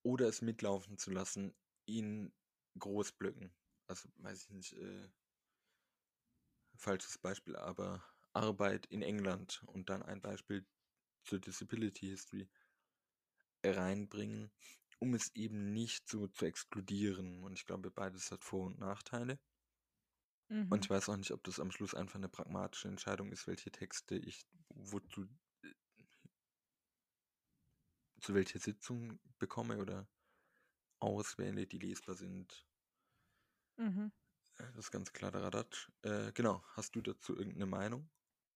Oder 0.02 0.28
es 0.28 0.42
mitlaufen 0.42 0.98
zu 0.98 1.10
lassen 1.10 1.54
in 1.86 2.34
Großblöcken. 2.78 3.56
Also, 3.88 4.10
weiß 4.16 4.44
ich 4.44 4.50
nicht, 4.50 4.72
äh, 4.74 5.10
falsches 6.76 7.18
Beispiel, 7.18 7.56
aber 7.56 8.04
Arbeit 8.32 8.86
in 8.86 9.02
England 9.02 9.62
und 9.66 9.90
dann 9.90 10.02
ein 10.02 10.20
Beispiel 10.20 10.66
zur 11.24 11.40
Disability 11.40 12.06
History 12.08 12.50
reinbringen, 13.72 14.50
um 14.98 15.14
es 15.14 15.34
eben 15.34 15.72
nicht 15.72 16.08
so 16.08 16.26
zu 16.28 16.46
exkludieren. 16.46 17.42
Und 17.44 17.54
ich 17.58 17.66
glaube, 17.66 17.90
beides 17.90 18.30
hat 18.30 18.44
Vor- 18.44 18.66
und 18.66 18.78
Nachteile. 18.78 19.38
Und 20.68 20.84
Mhm. 20.84 20.84
ich 20.84 20.90
weiß 20.90 21.08
auch 21.08 21.16
nicht, 21.16 21.30
ob 21.30 21.42
das 21.44 21.58
am 21.60 21.70
Schluss 21.70 21.94
einfach 21.94 22.16
eine 22.16 22.28
pragmatische 22.28 22.88
Entscheidung 22.88 23.32
ist, 23.32 23.46
welche 23.46 23.70
Texte 23.70 24.16
ich 24.16 24.44
wozu 24.68 25.22
äh, 25.62 25.72
zu 28.20 28.34
welcher 28.34 28.58
Sitzung 28.58 29.20
bekomme 29.38 29.78
oder 29.78 30.08
auswähle, 31.00 31.66
die 31.66 31.78
lesbar 31.78 32.16
sind. 32.16 32.66
Mhm. 33.78 34.10
Das 34.56 34.74
ist 34.76 34.90
ganz 34.90 35.12
klar 35.12 35.30
der 35.30 35.42
Radatsch. 35.42 35.92
Äh, 36.02 36.32
genau, 36.32 36.64
hast 36.72 36.96
du 36.96 37.00
dazu 37.02 37.36
irgendeine 37.36 37.66
Meinung? 37.66 38.10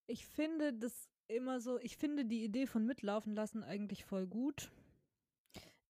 Ich 0.07 0.27
finde 0.27 0.73
das 0.75 1.09
immer 1.29 1.61
so, 1.61 1.79
ich 1.79 1.97
finde 1.97 2.25
die 2.25 2.43
Idee 2.45 2.67
von 2.67 2.85
mitlaufen 2.85 3.35
lassen 3.35 3.63
eigentlich 3.63 4.05
voll 4.05 4.27
gut. 4.27 4.71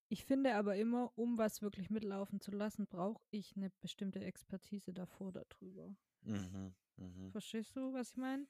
Ich 0.08 0.24
finde 0.24 0.54
aber 0.54 0.76
immer, 0.76 1.12
um 1.16 1.36
was 1.36 1.60
wirklich 1.60 1.90
mitlaufen 1.90 2.40
zu 2.40 2.50
lassen, 2.50 2.86
brauche 2.86 3.22
ich 3.30 3.56
eine 3.56 3.70
bestimmte 3.80 4.20
Expertise 4.20 4.94
davor 4.94 5.32
darüber. 5.32 5.94
Mhm, 6.22 6.74
mhm. 6.96 7.30
Verstehst 7.30 7.76
du, 7.76 7.92
was 7.92 8.10
ich 8.10 8.16
meine? 8.16 8.46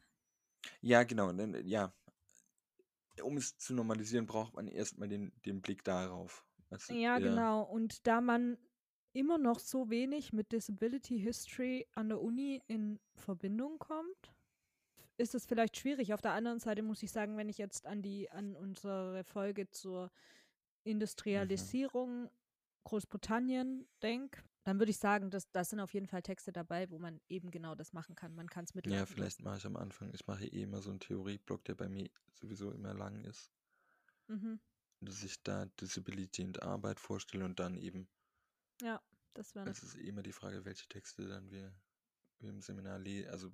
Ja, 0.81 1.03
genau. 1.03 1.33
denn, 1.33 1.67
Ja, 1.67 1.93
um 3.23 3.37
es 3.37 3.57
zu 3.59 3.75
normalisieren, 3.75 4.27
braucht 4.27 4.55
man 4.55 4.69
erstmal 4.69 5.09
den, 5.09 5.33
den 5.45 5.61
Blick 5.61 5.83
darauf. 5.85 6.45
Also, 6.71 6.95
Ja, 6.95 7.19
genau. 7.19 7.63
Und 7.63 8.07
da 8.07 8.21
man 8.21 8.57
immer 9.13 9.39
noch 9.39 9.59
so 9.59 9.91
wenig 9.91 10.33
mit 10.33 10.53
Disability 10.53 11.19
History 11.19 11.87
an 11.95 12.09
der 12.09 12.21
Uni 12.21 12.63
in 12.69 13.01
Verbindung 13.17 13.79
kommt, 13.79 14.33
ist 15.17 15.35
es 15.35 15.47
vielleicht 15.47 15.77
schwierig. 15.77 16.15
Auf 16.15 16.23
der 16.23 16.33
anderen 16.33 16.61
Seite 16.61 16.83
muss 16.83 17.03
ich 17.03 17.11
sagen, 17.11 17.37
wenn 17.37 17.49
ich 17.49 17.59
jetzt 17.59 17.87
an 17.87 18.03
die 18.03 18.31
an 18.31 18.55
unsere 18.55 19.25
Folge 19.25 19.69
zur 19.71 20.11
Mhm. 21.35 21.73
Industrialisierung 21.73 22.31
Großbritannien 22.85 23.89
denke, 24.03 24.43
dann 24.65 24.79
würde 24.79 24.91
ich 24.91 24.99
sagen, 24.99 25.31
dass 25.31 25.51
das 25.53 25.71
sind 25.71 25.81
auf 25.81 25.95
jeden 25.95 26.07
Fall 26.07 26.23
Texte 26.23 26.53
dabei, 26.53 26.91
wo 26.91 26.99
man 26.99 27.21
eben 27.29 27.51
genau 27.51 27.75
das 27.75 27.93
machen 27.93 28.15
kann. 28.15 28.35
Man 28.35 28.49
kann 28.49 28.65
es 28.65 28.75
Ja, 28.85 29.07
mitlaufen 29.07 29.07
vielleicht 29.07 29.41
mache 29.45 29.59
ich 29.59 29.67
am 29.67 29.77
Anfang, 29.77 30.13
ich 30.13 30.27
mache 30.27 30.45
eh 30.45 30.63
immer 30.65 30.83
so 30.83 30.91
einen 30.91 30.99
Theorieblock, 30.99 31.65
der 31.67 31.77
bei 31.77 31.89
mir 31.89 32.11
sowieso 32.33 32.73
immer 32.73 32.93
lang 32.93 33.25
ist. 33.25 33.53
Mhm. 34.29 34.59
dass 35.01 35.25
ich 35.25 35.43
da 35.43 35.67
Disability 35.67 36.45
und 36.45 36.63
Arbeit 36.63 37.01
vorstelle 37.01 37.45
und 37.45 37.59
dann 37.59 37.77
eben, 37.77 38.09
Ja, 38.81 39.01
das 39.35 39.55
wäre 39.55 39.69
es 39.71 39.83
ist 39.85 39.95
eh 39.97 40.09
immer 40.09 40.23
die 40.25 40.33
Frage, 40.33 40.65
welche 40.65 40.89
Texte 40.89 41.29
dann 41.29 41.51
wir, 41.53 41.73
wir 42.41 42.51
im 42.51 42.61
Seminar 42.63 42.99
lesen. 42.99 43.31
Also 43.31 43.53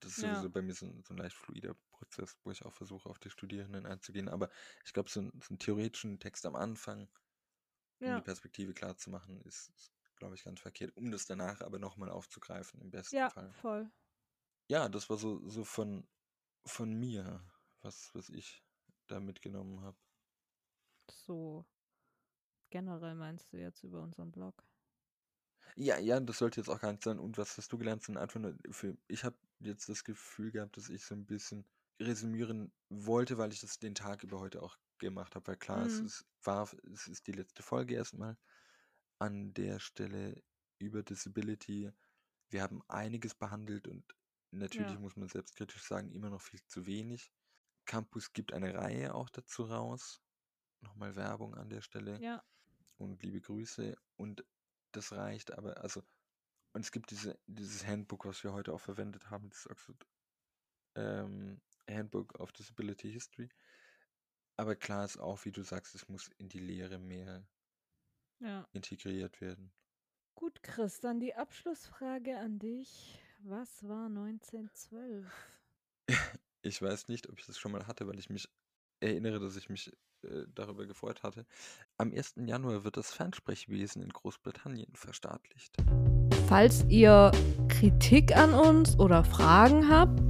das 0.00 0.12
ist 0.12 0.18
Ja. 0.18 0.20
sowieso 0.20 0.50
bei 0.50 0.62
mir 0.62 0.74
so 0.74 0.86
so 1.02 1.14
ein 1.14 1.18
leicht 1.18 1.36
fluider 1.36 1.74
Prozess, 2.00 2.38
wo 2.44 2.50
ich 2.50 2.64
auch 2.64 2.74
versuche, 2.74 3.08
auf 3.08 3.18
die 3.18 3.30
Studierenden 3.30 3.86
einzugehen. 3.86 4.28
Aber 4.28 4.50
ich 4.84 4.92
glaube, 4.92 5.10
so, 5.10 5.22
so 5.22 5.30
einen 5.50 5.58
theoretischen 5.58 6.20
Text 6.20 6.46
am 6.46 6.56
Anfang, 6.56 7.10
um 8.04 8.14
Ja. 8.14 8.16
die 8.16 8.22
Perspektive 8.22 8.74
klar 8.74 8.96
zu 8.96 9.10
machen, 9.10 9.40
ist, 9.42 9.70
ist 9.70 9.92
glaube 10.16 10.34
ich, 10.36 10.44
ganz 10.44 10.60
verkehrt, 10.60 10.96
um 10.96 11.10
das 11.12 11.26
danach 11.26 11.62
aber 11.62 11.78
nochmal 11.78 12.10
aufzugreifen, 12.10 12.80
im 12.80 12.90
besten 12.90 13.16
Ja, 13.16 13.28
Fall. 13.28 13.56
voll. 13.60 13.92
Ja, 14.70 14.88
das 14.88 15.10
war 15.10 15.18
so, 15.18 15.46
so 15.48 15.64
von, 15.64 16.08
von 16.66 16.94
mir, 16.94 17.50
was, 17.82 18.14
was 18.14 18.28
ich 18.30 18.64
da 19.06 19.20
mitgenommen 19.20 19.82
habe. 19.82 19.98
So 21.10 21.66
generell 22.70 23.14
meinst 23.14 23.52
du 23.52 23.58
jetzt 23.58 23.84
über 23.84 24.02
unseren 24.02 24.32
Blog? 24.32 24.66
Ja, 25.76 25.98
ja, 25.98 26.20
das 26.20 26.38
sollte 26.38 26.60
jetzt 26.60 26.68
auch 26.68 26.80
gar 26.80 26.92
nicht 26.92 27.02
sein. 27.02 27.18
Und 27.18 27.38
was 27.38 27.56
hast 27.58 27.72
du 27.72 27.78
gelernt? 27.78 28.02
Sondern 28.02 28.22
einfach 28.22 28.40
nur 28.40 28.56
für. 28.70 28.96
Ich 29.08 29.24
habe 29.24 29.36
jetzt 29.60 29.88
das 29.88 30.04
Gefühl 30.04 30.50
gehabt, 30.52 30.76
dass 30.76 30.88
ich 30.88 31.04
so 31.04 31.14
ein 31.14 31.26
bisschen 31.26 31.66
resümieren 32.00 32.72
wollte, 32.90 33.38
weil 33.38 33.52
ich 33.52 33.60
das 33.60 33.78
den 33.78 33.94
Tag 33.94 34.22
über 34.24 34.40
heute 34.40 34.62
auch 34.62 34.76
gemacht 34.98 35.34
habe. 35.36 35.48
Weil 35.48 35.56
klar, 35.58 35.84
es 35.86 36.00
Mhm. 36.00 36.02
ist, 36.02 36.26
war, 36.44 36.70
es 36.92 37.06
ist 37.08 37.26
die 37.26 37.32
letzte 37.32 37.62
Folge 37.62 37.94
erstmal 37.94 38.38
an 39.18 39.54
der 39.54 39.78
Stelle 39.80 40.42
über 40.78 41.02
Disability. 41.02 41.92
Wir 42.50 42.62
haben 42.62 42.82
einiges 42.88 43.34
behandelt 43.34 43.88
und 43.88 44.04
natürlich 44.52 44.98
Ja. 44.98 45.00
muss 45.00 45.16
man 45.16 45.28
selbstkritisch 45.28 45.84
sagen, 45.84 46.12
immer 46.12 46.30
noch 46.30 46.42
viel 46.42 46.60
zu 46.66 46.86
wenig. 46.86 47.32
Campus 47.86 48.32
gibt 48.32 48.52
eine 48.52 48.74
Reihe 48.74 49.14
auch 49.14 49.30
dazu 49.30 49.64
raus. 49.64 50.22
Nochmal 50.82 51.16
Werbung 51.16 51.54
an 51.56 51.70
der 51.70 51.82
Stelle 51.82 52.22
Ja, 52.22 52.44
und 52.98 53.22
liebe 53.22 53.40
Grüße. 53.40 53.96
Und 54.16 54.44
das 54.92 55.12
reicht 55.12 55.52
aber, 55.52 55.78
also, 55.78 56.02
und 56.74 56.82
es 56.82 56.92
gibt 56.92 57.10
diese, 57.10 57.40
dieses 57.46 57.86
Handbook, 57.86 58.26
was 58.26 58.44
wir 58.44 58.52
heute 58.52 58.72
auch 58.74 58.80
verwendet 58.80 59.30
haben, 59.30 59.50
das 59.50 59.68
Oxford 59.70 60.06
ähm, 60.96 61.60
Handbook 61.90 62.38
of 62.38 62.52
Disability 62.52 63.12
History. 63.12 63.48
Aber 64.56 64.76
klar 64.76 65.04
ist 65.04 65.18
auch, 65.18 65.44
wie 65.44 65.52
du 65.52 65.62
sagst, 65.62 65.94
es 65.94 66.08
muss 66.08 66.28
in 66.38 66.48
die 66.48 66.58
Lehre 66.58 66.98
mehr 66.98 67.46
ja. 68.40 68.66
integriert 68.72 69.40
werden. 69.40 69.72
Gut, 70.34 70.62
Chris, 70.62 71.00
dann 71.00 71.20
die 71.20 71.34
Abschlussfrage 71.34 72.38
an 72.38 72.58
dich. 72.58 73.18
Was 73.42 73.86
war 73.88 74.06
1912? 74.06 75.26
Ich 76.62 76.82
weiß 76.82 77.08
nicht, 77.08 77.26
ob 77.30 77.38
ich 77.38 77.46
das 77.46 77.56
schon 77.56 77.72
mal 77.72 77.86
hatte, 77.86 78.06
weil 78.06 78.18
ich 78.18 78.28
mich 78.28 78.46
erinnere, 79.00 79.40
dass 79.40 79.56
ich 79.56 79.70
mich 79.70 79.96
äh, 80.22 80.44
darüber 80.54 80.84
gefreut 80.84 81.22
hatte. 81.22 81.46
Am 81.96 82.12
1. 82.12 82.34
Januar 82.44 82.84
wird 82.84 82.98
das 82.98 83.12
Fernsprechwesen 83.12 84.02
in 84.02 84.10
Großbritannien 84.10 84.94
verstaatlicht. 84.94 85.78
Falls 86.48 86.84
ihr 86.90 87.32
Kritik 87.68 88.36
an 88.36 88.52
uns 88.52 88.98
oder 88.98 89.24
Fragen 89.24 89.88
habt 89.88 90.20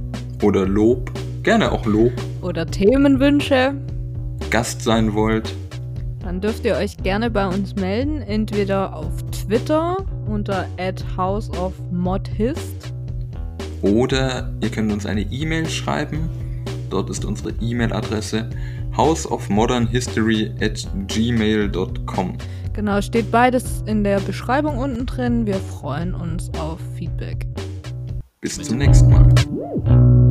Oder 0.41 0.65
Lob, 0.65 1.11
gerne 1.43 1.71
auch 1.71 1.85
Lob, 1.85 2.13
oder 2.41 2.65
Themenwünsche, 2.65 3.73
Gast 4.49 4.81
sein 4.81 5.13
wollt. 5.13 5.55
dann 6.23 6.41
dürft 6.41 6.65
ihr 6.65 6.75
euch 6.75 6.97
gerne 6.97 7.29
bei 7.29 7.47
uns 7.47 7.75
melden, 7.75 8.21
entweder 8.21 8.95
auf 8.95 9.23
Twitter 9.31 9.97
unter 10.27 10.67
@houseofmodhist 11.17 12.93
Oder 13.81 14.53
ihr 14.61 14.69
könnt 14.69 14.91
uns 14.91 15.05
eine 15.05 15.21
E-Mail 15.21 15.67
schreiben. 15.69 16.29
Dort 16.89 17.09
ist 17.09 17.25
unsere 17.25 17.53
E-Mail-Adresse 17.61 18.49
houseofmodernhistory 18.95 20.51
at 20.61 20.87
gmail.com. 21.07 22.37
Genau, 22.73 23.01
steht 23.01 23.31
beides 23.31 23.83
in 23.85 24.03
der 24.03 24.19
Beschreibung 24.19 24.77
unten 24.77 25.05
drin. 25.05 25.45
Wir 25.45 25.55
freuen 25.55 26.13
uns 26.13 26.49
auf 26.59 26.79
Feedback. 26.95 27.47
Bis 28.41 28.57
zum 28.57 28.77
nächsten 28.77 29.09
Mal. 29.11 30.30